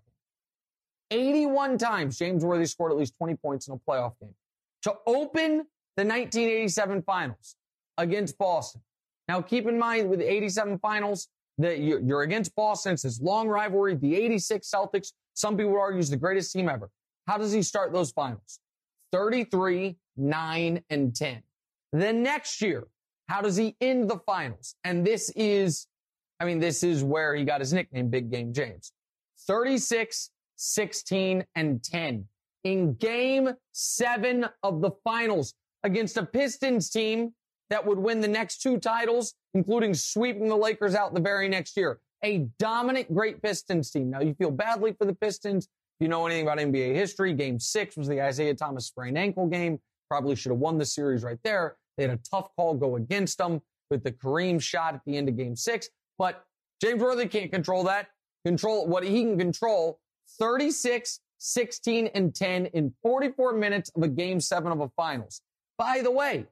game. 1.12 1.20
81 1.20 1.80
times 1.80 2.20
James 2.20 2.46
Worthy 2.46 2.68
scored 2.68 2.92
at 2.92 2.98
least 2.98 3.16
20 3.18 3.36
points 3.36 3.68
in 3.68 3.74
a 3.74 3.78
playoff 3.78 4.14
game. 4.22 4.36
To 4.84 4.94
open 5.08 5.66
the 5.98 6.06
1987 6.06 7.02
finals 7.02 7.56
against 7.98 8.38
Boston. 8.38 8.82
Now 9.28 9.42
keep 9.42 9.68
in 9.68 9.80
mind 9.80 10.10
with 10.10 10.20
the 10.20 10.32
87 10.32 10.78
finals, 10.78 11.28
that 11.60 11.80
you're 11.80 12.22
against 12.22 12.56
Boston. 12.56 12.94
It's 12.94 13.04
this 13.04 13.22
long 13.22 13.48
rivalry. 13.48 13.96
The 13.96 14.16
86 14.16 14.70
Celtics, 14.70 15.14
some 15.34 15.56
people 15.56 15.74
would 15.74 15.80
argue 15.80 16.00
is 16.00 16.10
the 16.10 16.18
greatest 16.18 16.52
team 16.52 16.68
ever. 16.70 16.90
How 17.28 17.38
does 17.38 17.52
he 17.52 17.62
start 17.62 17.94
those 17.94 18.12
finals? 18.12 18.60
33, 19.12 19.98
9, 20.18 20.84
and 20.90 21.16
10. 21.16 21.44
The 21.92 22.14
next 22.14 22.62
year, 22.62 22.88
how 23.28 23.42
does 23.42 23.56
he 23.56 23.76
end 23.82 24.10
the 24.10 24.20
finals? 24.26 24.76
And 24.84 25.06
this 25.06 25.30
is, 25.36 25.88
I 26.40 26.46
mean, 26.46 26.60
this 26.60 26.84
is 26.84 27.04
where 27.04 27.36
he 27.36 27.44
got 27.44 27.60
his 27.60 27.74
nickname, 27.74 28.10
Big 28.10 28.32
Game 28.32 28.54
James. 28.54 28.92
36, 29.48 30.32
16, 30.56 31.46
and 31.56 31.84
10 31.84 32.26
in 32.64 32.94
game 32.96 33.50
seven 33.72 34.46
of 34.64 34.82
the 34.82 34.92
finals 35.04 35.54
against 35.84 36.18
a 36.18 36.26
Pistons 36.26 36.90
team 36.90 37.34
that 37.70 37.86
would 37.86 38.00
win 38.00 38.20
the 38.20 38.28
next 38.28 38.62
two 38.62 38.78
titles, 38.78 39.36
including 39.54 39.94
sweeping 39.94 40.48
the 40.48 40.56
Lakers 40.56 40.96
out 40.96 41.14
the 41.14 41.20
very 41.20 41.48
next 41.50 41.76
year. 41.78 42.00
A 42.24 42.48
dominant, 42.60 43.14
great 43.14 43.42
Pistons 43.42 43.92
team. 43.92 44.10
Now 44.10 44.22
you 44.22 44.34
feel 44.34 44.52
badly 44.52 44.94
for 44.94 45.06
the 45.06 45.16
Pistons. 45.16 45.66
If 45.66 46.06
you 46.06 46.08
know 46.08 46.26
anything 46.26 46.48
about 46.48 46.58
NBA 46.58 46.94
history, 46.94 47.34
game 47.34 47.60
six 47.60 47.98
was 47.98 48.08
the 48.08 48.26
Isiah 48.26 48.54
Thomas 48.54 48.88
sprained 48.88 49.18
ankle 49.18 49.48
game. 49.48 49.80
Probably 50.10 50.36
should 50.36 50.52
have 50.52 50.60
won 50.60 50.78
the 50.78 50.86
series 50.86 51.24
right 51.24 51.40
there. 51.44 51.78
They 51.98 52.04
had 52.04 52.12
a 52.12 52.20
tough 52.30 52.50
call 52.56 52.74
go 52.76 52.96
against 52.96 53.38
them 53.38 53.62
with 53.90 54.04
the 54.04 54.12
Kareem 54.12 54.62
shot 54.62 54.96
at 54.96 55.02
the 55.06 55.18
end 55.18 55.30
of 55.30 55.38
game 55.38 55.56
six. 55.56 55.90
But 56.18 56.44
James 56.82 57.02
Worthy 57.02 57.28
can't 57.28 57.52
control 57.52 57.84
that. 57.86 58.08
Control 58.46 58.88
what 58.88 59.04
he 59.04 59.24
can 59.24 59.38
control 59.38 60.00
36, 60.40 61.20
16, 61.40 62.08
and 62.08 62.34
10 62.34 62.68
in 62.68 62.94
44 63.02 63.54
minutes 63.54 63.92
of 63.96 64.04
a 64.04 64.08
game 64.08 64.40
seven 64.40 64.72
of 64.72 64.80
a 64.80 64.90
finals. 64.90 65.42
By 65.78 66.02
the 66.02 66.12
way, 66.12 66.46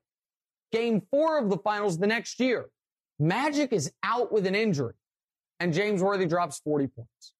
game 0.71 1.01
four 1.11 1.37
of 1.37 1.49
the 1.49 1.57
finals 1.57 1.97
the 1.97 2.07
next 2.07 2.39
year, 2.39 2.69
Magic 3.19 3.73
is 3.73 3.91
out 4.03 4.31
with 4.31 4.45
an 4.45 4.55
injury 4.55 4.93
and 5.59 5.73
James 5.73 6.03
Worthy 6.03 6.25
drops 6.25 6.59
40 6.59 6.87
points. 6.87 7.33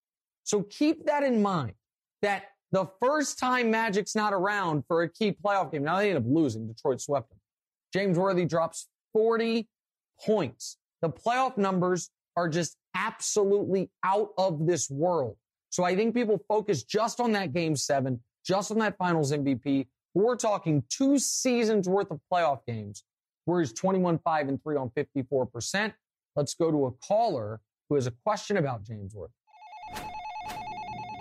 So 0.44 0.64
keep 0.64 1.06
that 1.06 1.24
in 1.24 1.42
mind 1.42 1.74
that 2.22 2.46
the 2.72 2.88
first 3.02 3.40
time 3.40 3.72
Magic's 3.72 4.16
not 4.16 4.34
around 4.34 4.84
for 4.88 5.04
a 5.04 5.10
key 5.10 5.32
playoff 5.32 5.72
game, 5.72 5.84
now 5.84 5.98
they 5.98 6.10
end 6.10 6.18
up 6.18 6.24
losing. 6.28 6.68
Detroit 6.68 7.00
swept 7.00 7.30
them. 7.30 7.40
James 7.94 8.18
Worthy 8.18 8.46
drops 8.46 8.88
40 9.14 9.68
points. 10.26 10.78
The 11.02 11.10
playoff 11.10 11.58
numbers 11.58 12.10
are 12.36 12.50
just 12.50 12.76
absolutely 12.96 13.90
out 14.04 14.30
of 14.38 14.66
this 14.66 14.90
world. 14.90 15.38
So 15.70 15.84
I 15.84 15.96
think 15.96 16.16
people 16.16 16.44
focus 16.48 16.84
just 16.84 17.20
on 17.20 17.34
that 17.34 17.54
game 17.54 17.76
seven, 17.76 18.22
just 18.46 18.72
on 18.72 18.80
that 18.80 18.98
finals 18.98 19.32
MVP. 19.32 19.88
We're 20.14 20.36
talking 20.36 20.84
two 20.90 21.20
seasons 21.20 21.88
worth 21.88 22.10
of 22.10 22.20
playoff 22.32 22.60
games 22.66 23.04
he's 23.56 23.74
21, 23.74 24.20
5 24.20 24.48
and 24.50 24.62
3 24.62 24.76
on 24.76 24.90
54%. 24.90 25.94
Let's 26.36 26.54
go 26.54 26.72
to 26.72 26.86
a 26.86 26.92
caller 27.06 27.62
who 27.90 27.96
has 27.96 28.08
a 28.08 28.12
question 28.12 28.58
about 28.58 28.84
James 28.84 29.16
Worthy. 29.16 29.34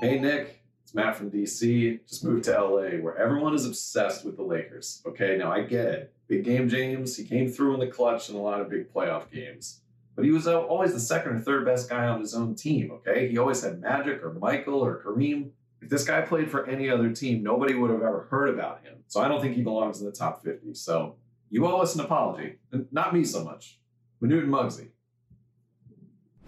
Hey, 0.01 0.19
Nick. 0.19 0.63
It's 0.83 0.95
Matt 0.95 1.17
from 1.17 1.33
DC. 1.33 2.07
Just 2.07 2.25
moved 2.25 2.45
to 2.45 2.53
LA 2.53 2.99
where 2.99 3.17
everyone 3.17 3.55
is 3.55 3.67
obsessed 3.67 4.25
with 4.25 4.37
the 4.37 4.43
Lakers. 4.45 5.03
Okay, 5.05 5.37
now 5.37 5.51
I 5.51 5.63
get 5.63 5.87
it. 5.87 6.13
Big 6.29 6.45
game 6.45 6.69
James, 6.69 7.17
he 7.17 7.25
came 7.25 7.51
through 7.51 7.75
in 7.75 7.81
the 7.81 7.89
clutch 7.89 8.31
in 8.31 8.37
a 8.37 8.41
lot 8.41 8.61
of 8.61 8.71
big 8.71 8.93
playoff 8.93 9.29
games. 9.33 9.81
But 10.15 10.25
he 10.25 10.31
was 10.31 10.47
always 10.47 10.93
the 10.93 11.01
second 11.01 11.33
or 11.33 11.41
third 11.41 11.65
best 11.65 11.91
guy 11.91 12.07
on 12.07 12.21
his 12.21 12.35
own 12.35 12.55
team, 12.55 12.93
okay? 12.93 13.29
He 13.29 13.37
always 13.37 13.63
had 13.63 13.81
Magic 13.81 14.23
or 14.23 14.33
Michael 14.35 14.79
or 14.79 15.03
Kareem. 15.03 15.51
If 15.83 15.89
this 15.89 16.05
guy 16.05 16.21
played 16.23 16.51
for 16.51 16.67
any 16.67 16.89
other 16.89 17.11
team, 17.11 17.43
nobody 17.43 17.75
would 17.75 17.91
have 17.91 18.03
ever 18.03 18.29
heard 18.31 18.49
about 18.49 18.83
him. 18.85 18.95
So 19.09 19.21
I 19.21 19.29
don't 19.29 19.41
think 19.41 19.57
he 19.57 19.63
belongs 19.63 20.01
in 20.01 20.07
the 20.07 20.13
top 20.13 20.45
50. 20.45 20.73
So 20.75 21.17
you 21.51 21.67
owe 21.67 21.79
us 21.79 21.95
an 21.95 22.01
apology. 22.01 22.57
Not 22.91 23.15
me 23.15 23.25
so 23.25 23.45
much. 23.45 23.79
Manute 24.23 24.45
and 24.45 24.53
Muggsy. 24.53 24.89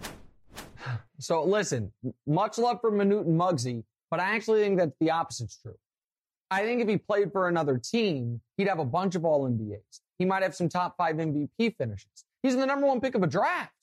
So 1.21 1.43
listen, 1.43 1.91
much 2.25 2.57
love 2.57 2.79
for 2.79 2.89
Manute 2.93 3.25
and 3.25 3.37
Muggsy, 3.37 3.83
but 4.09 4.21
I 4.21 4.37
actually 4.37 4.61
think 4.61 4.79
that 4.79 4.93
the 5.01 5.11
opposite's 5.11 5.57
true. 5.57 5.75
I 6.49 6.63
think 6.63 6.81
if 6.81 6.87
he 6.87 6.97
played 6.97 7.33
for 7.33 7.49
another 7.49 7.77
team, 7.77 8.39
he'd 8.55 8.69
have 8.69 8.79
a 8.79 8.85
bunch 8.85 9.15
of 9.15 9.25
all 9.25 9.47
NBAs. 9.47 9.99
He 10.17 10.25
might 10.25 10.43
have 10.43 10.55
some 10.55 10.69
top 10.69 10.95
five 10.97 11.17
MVP 11.17 11.75
finishes. 11.77 12.25
He's 12.41 12.55
the 12.55 12.65
number 12.65 12.87
one 12.87 13.01
pick 13.01 13.15
of 13.15 13.23
a 13.23 13.27
draft. 13.27 13.73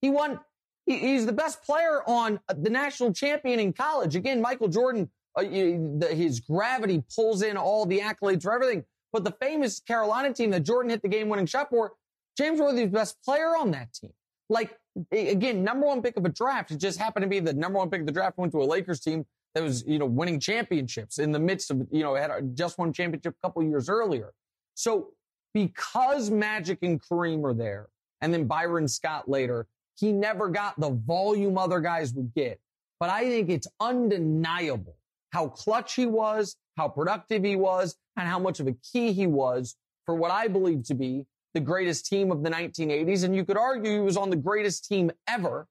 He 0.00 0.10
won. 0.10 0.38
He, 0.86 0.98
he's 0.98 1.26
the 1.26 1.32
best 1.32 1.62
player 1.62 2.02
on 2.06 2.40
the 2.54 2.70
national 2.70 3.12
champion 3.12 3.58
in 3.58 3.72
college. 3.72 4.14
Again, 4.14 4.40
Michael 4.40 4.68
Jordan, 4.68 5.10
uh, 5.36 5.42
his 5.42 6.40
gravity 6.40 7.02
pulls 7.14 7.42
in 7.42 7.56
all 7.56 7.86
the 7.86 8.00
accolades 8.00 8.42
for 8.42 8.52
everything. 8.52 8.84
But 9.12 9.24
the 9.24 9.32
famous 9.40 9.80
Carolina 9.80 10.32
team 10.32 10.50
that 10.50 10.60
Jordan 10.60 10.90
hit 10.90 11.02
the 11.02 11.08
game 11.08 11.28
winning 11.28 11.46
shot 11.46 11.70
for, 11.70 11.92
James 12.36 12.60
Worthy's 12.60 12.90
best 12.90 13.22
player 13.22 13.56
on 13.56 13.70
that 13.72 13.92
team. 13.92 14.12
Like, 14.48 14.78
again, 15.10 15.62
number 15.64 15.86
one 15.86 16.02
pick 16.02 16.16
of 16.16 16.24
a 16.24 16.28
draft. 16.28 16.70
It 16.70 16.78
just 16.78 16.98
happened 16.98 17.24
to 17.24 17.28
be 17.28 17.40
the 17.40 17.52
number 17.52 17.78
one 17.78 17.90
pick 17.90 18.00
of 18.00 18.06
the 18.06 18.12
draft 18.12 18.38
went 18.38 18.52
to 18.52 18.62
a 18.62 18.64
Lakers 18.64 19.00
team 19.00 19.26
that 19.54 19.62
was, 19.62 19.84
you 19.86 19.98
know, 19.98 20.06
winning 20.06 20.40
championships 20.40 21.18
in 21.18 21.32
the 21.32 21.38
midst 21.38 21.70
of, 21.70 21.86
you 21.90 22.02
know, 22.02 22.14
had 22.14 22.56
just 22.56 22.78
won 22.78 22.92
championship 22.92 23.34
a 23.42 23.46
couple 23.46 23.62
years 23.62 23.88
earlier. 23.88 24.32
So 24.74 25.08
because 25.52 26.30
Magic 26.30 26.78
and 26.82 27.00
Kareem 27.02 27.44
are 27.44 27.54
there, 27.54 27.88
and 28.22 28.32
then 28.32 28.46
Byron 28.46 28.88
Scott 28.88 29.28
later, 29.28 29.66
he 29.96 30.12
never 30.12 30.48
got 30.48 30.78
the 30.80 30.90
volume 30.90 31.58
other 31.58 31.80
guys 31.80 32.14
would 32.14 32.32
get. 32.34 32.60
But 32.98 33.10
I 33.10 33.24
think 33.24 33.50
it's 33.50 33.68
undeniable 33.80 34.96
how 35.32 35.48
clutch 35.48 35.94
he 35.94 36.06
was, 36.06 36.56
how 36.76 36.88
productive 36.88 37.44
he 37.44 37.56
was, 37.56 37.96
and 38.16 38.28
how 38.28 38.38
much 38.38 38.60
of 38.60 38.66
a 38.66 38.74
key 38.92 39.12
he 39.12 39.26
was 39.26 39.76
for 40.06 40.14
what 40.14 40.30
I 40.30 40.48
believe 40.48 40.84
to 40.84 40.94
be 40.94 41.26
the 41.54 41.60
greatest 41.60 42.06
team 42.06 42.30
of 42.30 42.42
the 42.42 42.50
1980s. 42.50 43.24
And 43.24 43.36
you 43.36 43.44
could 43.44 43.56
argue 43.56 43.92
he 43.92 44.00
was 44.00 44.16
on 44.16 44.30
the 44.30 44.36
greatest 44.36 44.86
team 44.86 45.10
ever 45.28 45.66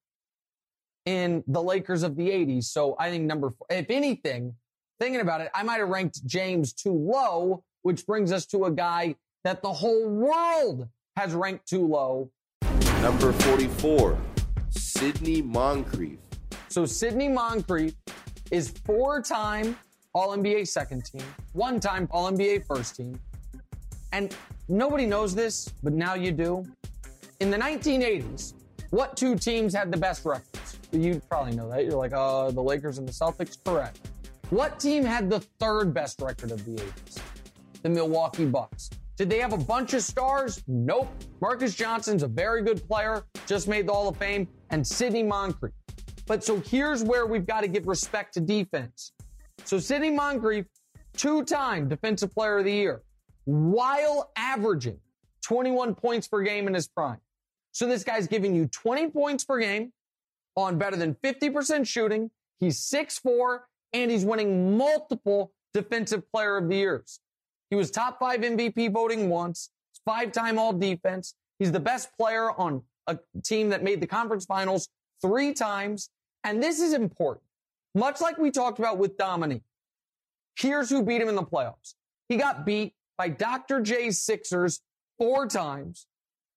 in 1.06 1.44
the 1.48 1.62
Lakers 1.62 2.04
of 2.04 2.16
the 2.16 2.30
80s. 2.30 2.66
So 2.66 2.96
I 3.00 3.10
think 3.10 3.26
number 3.26 3.50
four, 3.50 3.68
if 3.70 3.88
anything, 3.90 4.56
thinking 5.00 5.22
about 5.22 5.42
it, 5.42 5.50
I 5.54 5.64
might 5.64 5.80
have 5.80 5.90
ranked 5.90 6.26
James 6.26 6.74
too 6.74 6.94
low, 6.94 7.64
which 7.82 8.06
brings 8.06 8.32
us 8.32 8.46
to 8.48 8.66
a 8.66 8.72
guy 8.72 9.16
that 9.44 9.64
the 9.64 9.74
whole 9.74 10.08
world 10.08 10.88
has 11.16 11.34
ranked 11.34 11.68
too 11.68 11.88
low. 11.88 12.32
Number 13.02 13.32
44, 13.32 14.18
Sidney 14.70 15.42
Moncrief. 15.42 16.20
So 16.68 16.86
Sidney 16.86 17.28
Moncrief 17.28 17.96
is 18.52 18.72
four-time 20.14 20.40
All-NBA 20.40 20.68
second 20.68 21.06
team, 21.06 21.24
one-time 21.54 22.08
All-NBA 22.12 22.66
first 22.66 22.96
team. 22.96 23.20
And 24.12 24.36
nobody 24.68 25.06
knows 25.06 25.34
this, 25.34 25.70
but 25.84 25.94
now 25.94 26.16
you 26.16 26.32
do. 26.32 26.66
In 27.40 27.50
the 27.50 27.58
1980s, 27.58 28.54
what 28.90 29.16
two 29.16 29.36
teams 29.36 29.74
had 29.74 29.92
the 29.92 29.98
best 29.98 30.26
records? 30.26 30.78
You 30.92 31.22
probably 31.30 31.56
know 31.56 31.70
that. 31.70 31.86
You're 31.86 31.96
like, 31.96 32.14
uh, 32.14 32.52
the 32.52 32.62
Lakers 32.62 32.98
and 32.98 33.08
the 33.08 33.14
Celtics. 33.14 33.58
Correct. 33.64 34.00
What 34.50 34.80
team 34.80 35.06
had 35.06 35.30
the 35.30 35.40
third 35.60 35.94
best 35.94 36.22
record 36.22 36.52
of 36.52 36.64
the 36.66 36.72
80s? 36.72 37.22
The 37.84 37.90
Milwaukee 37.90 38.46
Bucks. 38.46 38.90
Did 39.16 39.30
they 39.30 39.40
have 39.40 39.54
a 39.54 39.58
bunch 39.58 39.94
of 39.94 40.02
stars? 40.02 40.62
Nope. 40.68 41.10
Marques 41.40 41.74
Johnson's 41.74 42.24
a 42.24 42.28
very 42.28 42.64
good 42.64 42.86
player, 42.88 43.24
just 43.48 43.68
made 43.68 43.88
the 43.88 43.94
Hall 43.94 44.10
of 44.10 44.18
Fame, 44.18 44.48
and 44.72 44.86
Sidney 44.86 45.24
Moncrief. 45.24 45.74
But 46.28 46.44
so 46.44 46.60
here's 46.60 47.04
where 47.04 47.26
we've 47.26 47.46
got 47.46 47.62
to 47.62 47.68
give 47.68 47.88
respect 47.88 48.34
to 48.34 48.42
defense. 48.42 49.14
So 49.66 49.80
Sidney 49.80 50.12
Moncrief, 50.12 50.66
two-time 51.16 51.88
Defensive 51.88 52.34
Player 52.34 52.60
of 52.60 52.66
the 52.66 52.74
Year, 52.74 53.04
while 53.46 54.32
averaging 54.36 55.00
21 55.44 55.96
points 55.96 56.28
per 56.28 56.42
game 56.42 56.68
in 56.68 56.74
his 56.74 56.88
prime. 56.88 57.20
So 57.72 57.88
this 57.88 58.04
guy's 58.04 58.28
giving 58.28 58.56
you 58.56 58.68
20 58.68 59.10
points 59.10 59.46
per 59.46 59.60
game 59.60 59.94
on 60.56 60.78
better 60.78 60.98
than 60.98 61.16
50% 61.24 61.88
shooting. 61.88 62.30
He's 62.60 62.80
6'4 62.82 63.62
and 63.94 64.12
he's 64.12 64.26
winning 64.26 64.78
multiple 64.78 65.54
defensive 65.74 66.30
player 66.32 66.58
of 66.58 66.70
the 66.70 66.76
years. 66.76 67.20
He 67.70 67.76
was 67.76 67.90
top 67.90 68.20
five 68.20 68.42
MVP 68.42 68.92
voting 68.92 69.30
once, 69.30 69.70
five 70.06 70.32
time 70.32 70.60
all 70.60 70.74
defense. 70.74 71.36
He's 71.60 71.72
the 71.72 71.80
best 71.80 72.10
player 72.18 72.52
on 72.52 72.84
a 73.08 73.18
team 73.44 73.70
that 73.70 73.84
made 73.84 74.02
the 74.02 74.08
conference 74.08 74.46
finals 74.46 74.90
three 75.22 75.54
times. 75.54 76.10
And 76.44 76.62
this 76.62 76.80
is 76.80 76.94
important. 76.94 77.46
Much 77.94 78.22
like 78.22 78.38
we 78.38 78.52
talked 78.52 78.80
about 78.80 78.98
with 78.98 79.18
Dominique. 79.18 79.64
Here's 80.56 80.90
who 80.90 81.04
beat 81.04 81.22
him 81.22 81.30
in 81.30 81.36
the 81.36 81.44
playoffs. 81.44 81.96
He 82.30 82.38
got 82.38 82.66
beat 82.66 82.94
by 83.18 83.30
Dr. 83.30 83.82
J's 83.82 84.22
Sixers 84.22 84.82
four 85.18 85.48
times, 85.48 86.08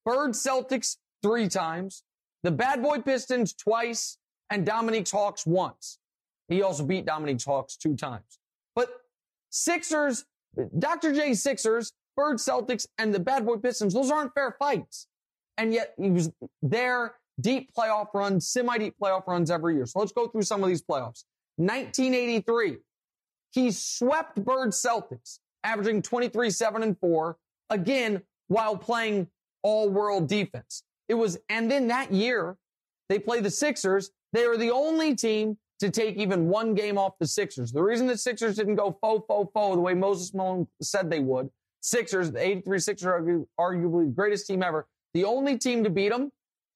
Bird 0.05 0.31
Celtics 0.31 0.97
three 1.23 1.49
times, 1.49 2.05
the 2.42 2.51
Bad 2.51 2.83
Boy 2.83 3.01
Pistons 3.01 3.53
twice, 3.55 4.18
and 4.51 4.64
Dominique's 4.64 5.11
Hawks 5.11 5.47
once. 5.47 5.99
He 6.49 6.62
also 6.62 6.85
beat 6.85 7.07
Dominique's 7.07 7.44
Hawks 7.44 7.77
two 7.77 7.97
times. 7.97 8.38
But 8.77 8.88
Sixers, 9.51 10.25
Dr. 10.79 11.12
J 11.12 11.35
Sixers, 11.35 11.92
Bird 12.16 12.37
Celtics, 12.37 12.87
and 12.99 13.14
the 13.14 13.20
Bad 13.20 13.47
Boy 13.47 13.57
Pistons, 13.57 13.94
those 13.94 14.11
aren't 14.11 14.35
fair 14.35 14.55
fights. 14.59 15.09
And 15.57 15.73
yet 15.73 15.94
he 15.99 16.11
was 16.11 16.31
there, 16.62 17.14
deep 17.40 17.70
playoff 17.77 18.09
runs, 18.14 18.49
semi-deep 18.49 18.94
playoff 19.01 19.27
runs 19.27 19.51
every 19.51 19.75
year. 19.75 19.87
So 19.87 19.99
let's 19.99 20.12
go 20.12 20.29
through 20.29 20.42
some 20.42 20.62
of 20.62 20.68
these 20.68 20.83
playoffs. 20.83 21.25
1983, 21.57 22.79
he 23.53 23.70
swept 23.70 24.44
Bird 24.44 24.70
Celtics, 24.70 25.38
averaging 25.62 26.03
23, 26.03 26.51
7, 26.51 26.83
and 26.83 26.99
4, 26.99 27.37
again, 27.70 28.23
while 28.49 28.77
playing 28.77 29.29
all 29.62 29.88
world 29.88 30.29
defense. 30.29 30.83
It 31.09 31.14
was, 31.14 31.38
and 31.49 31.70
then 31.70 31.88
that 31.88 32.12
year, 32.12 32.57
they 33.09 33.18
play 33.18 33.40
the 33.40 33.51
Sixers. 33.51 34.11
They 34.33 34.44
are 34.44 34.57
the 34.57 34.70
only 34.70 35.14
team 35.14 35.59
to 35.81 35.90
take 35.90 36.16
even 36.16 36.49
one 36.49 36.75
game 36.75 36.99
off 36.99 37.14
the 37.20 37.27
Sixers. 37.27 37.73
The 37.73 37.83
reason 37.83 38.07
the 38.07 38.16
Sixers 38.16 38.57
didn't 38.57 38.77
go 38.77 38.97
fo, 39.01 39.20
fo, 39.20 39.51
fo 39.53 39.75
the 39.75 39.81
way 39.81 39.94
Moses 39.94 40.35
Malone 40.35 40.66
said 40.81 41.11
they 41.11 41.20
would, 41.20 41.51
Sixers, 41.81 42.33
the 42.33 42.40
83 42.44 42.79
Sixers 42.79 43.07
are 43.07 43.20
arguably 43.61 44.07
the 44.07 44.12
greatest 44.14 44.47
team 44.47 44.62
ever. 44.62 44.87
The 45.12 45.25
only 45.25 45.59
team 45.59 45.85
to 45.85 45.90
beat 45.90 46.11
them 46.11 46.33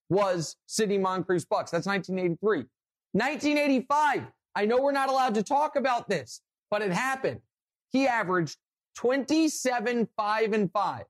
was 0.09 0.55
Sidney 0.65 0.97
Moncrief's 0.97 1.45
Bucks. 1.45 1.71
That's 1.71 1.85
1983. 1.85 2.65
1985. 3.13 4.23
I 4.55 4.65
know 4.65 4.81
we're 4.81 4.91
not 4.91 5.09
allowed 5.09 5.35
to 5.35 5.43
talk 5.43 5.75
about 5.75 6.09
this, 6.09 6.41
but 6.69 6.81
it 6.81 6.91
happened. 6.91 7.41
He 7.91 8.07
averaged 8.07 8.57
27, 8.95 10.07
5, 10.17 10.53
and 10.53 10.71
5 10.71 11.05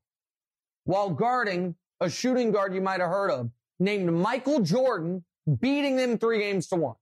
while 0.84 1.10
guarding 1.10 1.76
a 2.02 2.10
shooting 2.10 2.52
guard 2.52 2.74
you 2.74 2.82
might 2.82 3.00
have 3.00 3.10
heard 3.10 3.32
of 3.32 3.50
named 3.80 4.12
Michael 4.12 4.60
Jordan, 4.60 5.24
beating 5.60 5.96
them 5.96 6.18
three 6.18 6.40
games 6.40 6.68
to 6.68 6.76
one. 6.76 6.96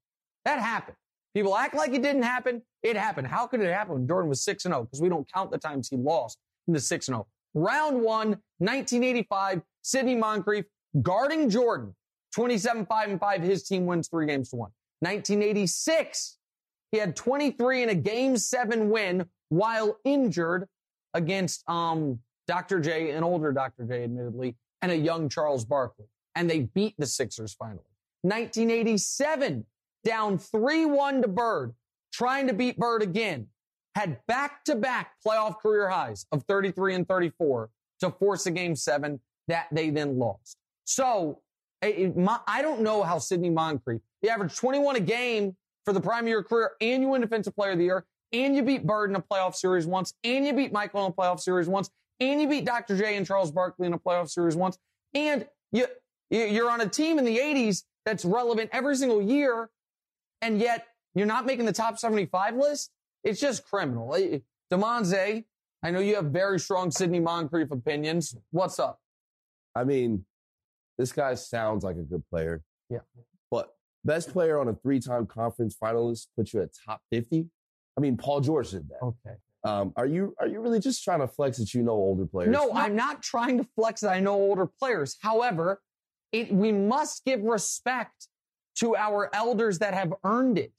That 0.45 0.59
happened. 0.59 0.97
People 1.33 1.55
act 1.55 1.75
like 1.75 1.93
it 1.93 2.01
didn't 2.01 2.23
happen. 2.23 2.61
It 2.83 2.95
happened. 2.95 3.27
How 3.27 3.47
could 3.47 3.61
it 3.61 3.71
happen 3.71 3.93
when 3.93 4.07
Jordan 4.07 4.29
was 4.29 4.43
6 4.43 4.65
and 4.65 4.73
0? 4.73 4.83
Because 4.83 5.01
we 5.01 5.09
don't 5.09 5.31
count 5.31 5.51
the 5.51 5.57
times 5.57 5.89
he 5.89 5.97
lost 5.97 6.37
in 6.67 6.73
the 6.73 6.79
6 6.79 7.07
and 7.09 7.15
0. 7.15 7.27
Round 7.53 8.01
one, 8.01 8.29
1985, 8.59 9.61
Sidney 9.81 10.15
Moncrief 10.15 10.65
guarding 11.01 11.49
Jordan, 11.49 11.95
27, 12.33 12.85
5 12.85 13.09
and 13.09 13.19
5. 13.19 13.43
His 13.43 13.63
team 13.63 13.85
wins 13.85 14.07
three 14.07 14.25
games 14.25 14.49
to 14.49 14.57
one. 14.57 14.71
1986, 14.99 16.37
he 16.91 16.97
had 16.97 17.15
23 17.15 17.83
in 17.83 17.89
a 17.89 17.95
game 17.95 18.37
seven 18.37 18.89
win 18.89 19.27
while 19.49 19.97
injured 20.03 20.67
against, 21.13 21.67
um, 21.69 22.19
Dr. 22.47 22.79
J, 22.79 23.11
an 23.11 23.23
older 23.23 23.51
Dr. 23.51 23.83
J, 23.83 24.05
admittedly, 24.05 24.55
and 24.81 24.91
a 24.91 24.95
young 24.95 25.29
Charles 25.29 25.65
Barkley. 25.65 26.05
And 26.35 26.49
they 26.49 26.61
beat 26.61 26.95
the 26.97 27.05
Sixers 27.05 27.53
finally. 27.53 27.83
1987, 28.21 29.65
down 30.03 30.37
3-1 30.37 31.21
to 31.21 31.27
Bird, 31.27 31.73
trying 32.11 32.47
to 32.47 32.53
beat 32.53 32.77
Bird 32.77 33.01
again, 33.01 33.47
had 33.95 34.19
back-to-back 34.27 35.13
playoff 35.25 35.59
career 35.59 35.89
highs 35.89 36.25
of 36.31 36.43
33 36.43 36.95
and 36.95 37.07
34 37.07 37.69
to 37.99 38.11
force 38.11 38.45
a 38.45 38.51
game 38.51 38.75
seven 38.75 39.19
that 39.47 39.67
they 39.71 39.89
then 39.89 40.17
lost. 40.17 40.57
So 40.87 41.41
it, 41.81 42.15
my, 42.15 42.39
I 42.47 42.61
don't 42.61 42.81
know 42.81 43.03
how 43.03 43.19
Sidney 43.19 43.49
Moncrief, 43.49 44.01
he 44.21 44.29
averaged 44.29 44.55
21 44.55 44.95
a 44.95 44.99
game 45.01 45.55
for 45.85 45.93
the 45.93 45.99
prime 45.99 46.23
of 46.23 46.29
your 46.29 46.43
career 46.43 46.71
and 46.79 47.03
you 47.03 47.09
win 47.09 47.21
defensive 47.21 47.53
player 47.55 47.71
of 47.71 47.77
the 47.77 47.83
year 47.83 48.05
and 48.31 48.55
you 48.55 48.63
beat 48.63 48.87
Bird 48.87 49.09
in 49.09 49.15
a 49.17 49.21
playoff 49.21 49.53
series 49.53 49.85
once 49.85 50.13
and 50.23 50.45
you 50.45 50.53
beat 50.53 50.71
Michael 50.71 51.05
in 51.05 51.11
a 51.11 51.13
playoff 51.13 51.41
series 51.41 51.67
once 51.67 51.89
and 52.21 52.41
you 52.41 52.47
beat 52.47 52.65
Dr. 52.65 52.97
J 52.97 53.17
and 53.17 53.27
Charles 53.27 53.51
Barkley 53.51 53.85
in 53.85 53.93
a 53.93 53.99
playoff 53.99 54.29
series 54.29 54.55
once 54.55 54.79
and 55.13 55.45
you, 55.73 55.87
you're 56.29 56.71
on 56.71 56.79
a 56.79 56.87
team 56.87 57.19
in 57.19 57.25
the 57.25 57.37
80s 57.37 57.83
that's 58.05 58.23
relevant 58.23 58.69
every 58.71 58.95
single 58.95 59.21
year 59.21 59.69
and 60.41 60.57
yet 60.57 60.87
you're 61.15 61.27
not 61.27 61.45
making 61.45 61.65
the 61.65 61.73
top 61.73 61.99
75 61.99 62.55
list. 62.55 62.91
It's 63.25 63.41
just 63.41 63.65
criminal. 63.65 64.15
Eh, 64.15 64.39
Demonze, 64.71 65.43
I 65.83 65.91
know 65.91 65.99
you 65.99 66.15
have 66.15 66.25
very 66.25 66.59
strong 66.59 66.91
Sidney 66.91 67.19
Moncrief 67.19 67.71
opinions. 67.71 68.37
What's 68.51 68.79
up? 68.79 69.01
I 69.75 69.83
mean, 69.83 70.25
this 70.97 71.11
guy 71.11 71.35
sounds 71.35 71.83
like 71.83 71.97
a 71.97 72.03
good 72.03 72.23
player. 72.29 72.61
Yeah. 72.89 72.99
But 73.51 73.69
best 74.03 74.31
player 74.31 74.59
on 74.59 74.67
a 74.67 74.73
three-time 74.73 75.27
conference 75.27 75.75
finalist 75.81 76.27
puts 76.35 76.53
you 76.53 76.61
at 76.61 76.69
top 76.85 77.01
50. 77.11 77.47
I 77.97 78.01
mean, 78.01 78.17
Paul 78.17 78.41
George 78.41 78.71
did 78.71 78.89
that. 78.89 79.03
Okay. 79.03 79.35
Um, 79.63 79.91
are 79.95 80.05
you 80.05 80.35
are 80.39 80.47
you 80.47 80.61
really 80.61 80.79
just 80.79 81.03
trying 81.03 81.19
to 81.19 81.27
flex 81.27 81.57
that 81.57 81.73
you 81.73 81.81
know 81.81 81.91
older 81.91 82.25
players? 82.25 82.51
No, 82.51 82.71
I'm 82.73 82.95
not 82.95 83.21
trying 83.21 83.57
to 83.57 83.67
flex 83.75 84.01
that 84.01 84.11
I 84.11 84.19
know 84.19 84.35
older 84.35 84.67
players. 84.67 85.17
However, 85.19 85.81
it 86.31 86.53
we 86.53 86.71
must 86.71 87.25
give 87.25 87.41
respect 87.41 88.27
to 88.77 88.95
our 88.95 89.29
elders 89.33 89.79
that 89.79 89.93
have 89.93 90.13
earned 90.23 90.57
it. 90.57 90.71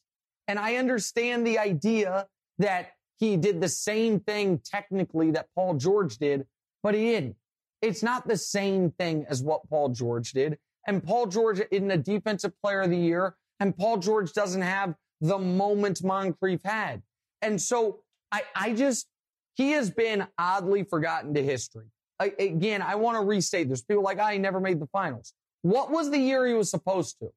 And 0.46 0.58
I 0.58 0.76
understand 0.76 1.46
the 1.46 1.58
idea 1.58 2.26
that 2.58 2.92
he 3.18 3.36
did 3.36 3.60
the 3.60 3.68
same 3.68 4.20
thing 4.20 4.60
technically 4.64 5.32
that 5.32 5.46
Paul 5.54 5.74
George 5.74 6.16
did, 6.18 6.46
but 6.82 6.94
he 6.94 7.10
didn't. 7.10 7.36
It's 7.80 8.02
not 8.02 8.26
the 8.26 8.36
same 8.36 8.90
thing 8.92 9.26
as 9.28 9.42
what 9.42 9.68
Paul 9.68 9.90
George 9.90 10.32
did. 10.32 10.58
And 10.86 11.02
Paul 11.02 11.26
George 11.26 11.60
isn't 11.70 11.90
a 11.90 11.98
defensive 11.98 12.52
player 12.62 12.82
of 12.82 12.90
the 12.90 12.96
year. 12.96 13.36
And 13.60 13.76
Paul 13.76 13.98
George 13.98 14.32
doesn't 14.32 14.62
have 14.62 14.94
the 15.20 15.38
moment 15.38 16.02
Moncrief 16.02 16.60
had. 16.64 17.02
And 17.42 17.60
so 17.60 18.00
I, 18.32 18.42
I 18.54 18.72
just, 18.72 19.06
he 19.54 19.72
has 19.72 19.90
been 19.90 20.26
oddly 20.38 20.84
forgotten 20.84 21.34
to 21.34 21.42
history. 21.42 21.86
I, 22.20 22.32
again, 22.38 22.82
I 22.82 22.96
want 22.96 23.16
to 23.16 23.24
restate 23.24 23.68
this. 23.68 23.82
People 23.82 24.02
like, 24.02 24.18
I 24.18 24.36
never 24.36 24.60
made 24.60 24.80
the 24.80 24.86
finals. 24.86 25.34
What 25.62 25.90
was 25.90 26.10
the 26.10 26.18
year 26.18 26.46
he 26.46 26.54
was 26.54 26.70
supposed 26.70 27.18
to? 27.20 27.28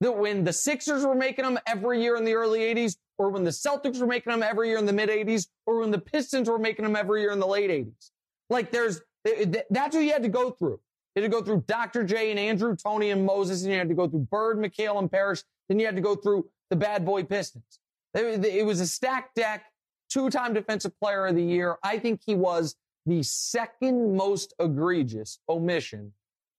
That 0.00 0.16
when 0.16 0.44
the 0.44 0.52
Sixers 0.52 1.04
were 1.04 1.14
making 1.14 1.44
them 1.44 1.58
every 1.66 2.02
year 2.02 2.16
in 2.16 2.24
the 2.24 2.34
early 2.34 2.60
80s, 2.60 2.96
or 3.18 3.28
when 3.28 3.44
the 3.44 3.50
Celtics 3.50 4.00
were 4.00 4.06
making 4.06 4.30
them 4.30 4.42
every 4.42 4.68
year 4.68 4.78
in 4.78 4.86
the 4.86 4.94
mid 4.94 5.10
80s, 5.10 5.46
or 5.66 5.80
when 5.80 5.90
the 5.90 5.98
Pistons 5.98 6.48
were 6.48 6.58
making 6.58 6.84
them 6.84 6.96
every 6.96 7.20
year 7.20 7.32
in 7.32 7.38
the 7.38 7.46
late 7.46 7.70
80s. 7.70 8.10
Like 8.48 8.70
there's, 8.70 9.02
that's 9.24 9.94
what 9.94 10.04
you 10.04 10.12
had 10.12 10.22
to 10.22 10.28
go 10.28 10.50
through. 10.50 10.80
You 11.14 11.22
had 11.22 11.30
to 11.30 11.36
go 11.36 11.42
through 11.42 11.64
Dr. 11.66 12.04
J 12.04 12.30
and 12.30 12.38
Andrew, 12.38 12.76
Toney 12.76 13.10
and 13.10 13.26
Moses, 13.26 13.62
and 13.62 13.72
you 13.72 13.78
had 13.78 13.88
to 13.88 13.94
go 13.94 14.08
through 14.08 14.28
Bird, 14.30 14.58
McHale, 14.58 14.98
and 14.98 15.10
Parish. 15.10 15.42
Then 15.68 15.78
you 15.78 15.86
had 15.86 15.96
to 15.96 16.02
go 16.02 16.14
through 16.14 16.48
the 16.70 16.76
bad 16.76 17.04
boy 17.04 17.24
Pistons. 17.24 17.80
It 18.14 18.64
was 18.64 18.80
a 18.80 18.86
stacked 18.86 19.34
deck, 19.34 19.64
two-time 20.08 20.54
defensive 20.54 20.92
player 21.00 21.26
of 21.26 21.34
the 21.34 21.42
year. 21.42 21.76
I 21.82 21.98
think 21.98 22.20
he 22.24 22.34
was 22.34 22.76
the 23.06 23.22
second 23.22 24.16
most 24.16 24.54
egregious 24.60 25.40
omission 25.48 26.12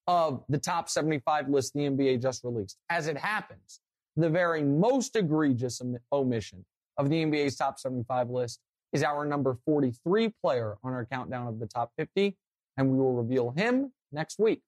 of 0.08 0.44
the 0.50 0.58
top 0.58 0.90
75 0.90 1.50
list 1.50 1.74
the 1.74 1.82
NBA 1.82 2.22
just 2.22 2.44
released. 2.44 2.78
As 2.90 3.08
it 3.08 3.18
happens, 3.18 3.80
the 4.18 4.30
very 4.30 4.64
most 4.64 5.16
egregious 5.16 5.82
omission 6.12 6.66
of 6.98 7.10
the 7.10 7.24
NBA's 7.24 7.56
top 7.56 7.80
75 7.80 8.30
list 8.30 8.60
is 8.92 9.04
our 9.04 9.26
number 9.26 9.58
43 9.66 10.34
player 10.44 10.78
on 10.84 10.92
our 10.92 11.06
countdown 11.06 11.48
of 11.48 11.60
the 11.60 11.68
top 11.68 11.94
50, 11.98 12.36
and 12.78 12.90
we 12.90 12.98
will 12.98 13.14
reveal 13.14 13.52
him 13.52 13.92
next 14.12 14.40
week. 14.40 14.62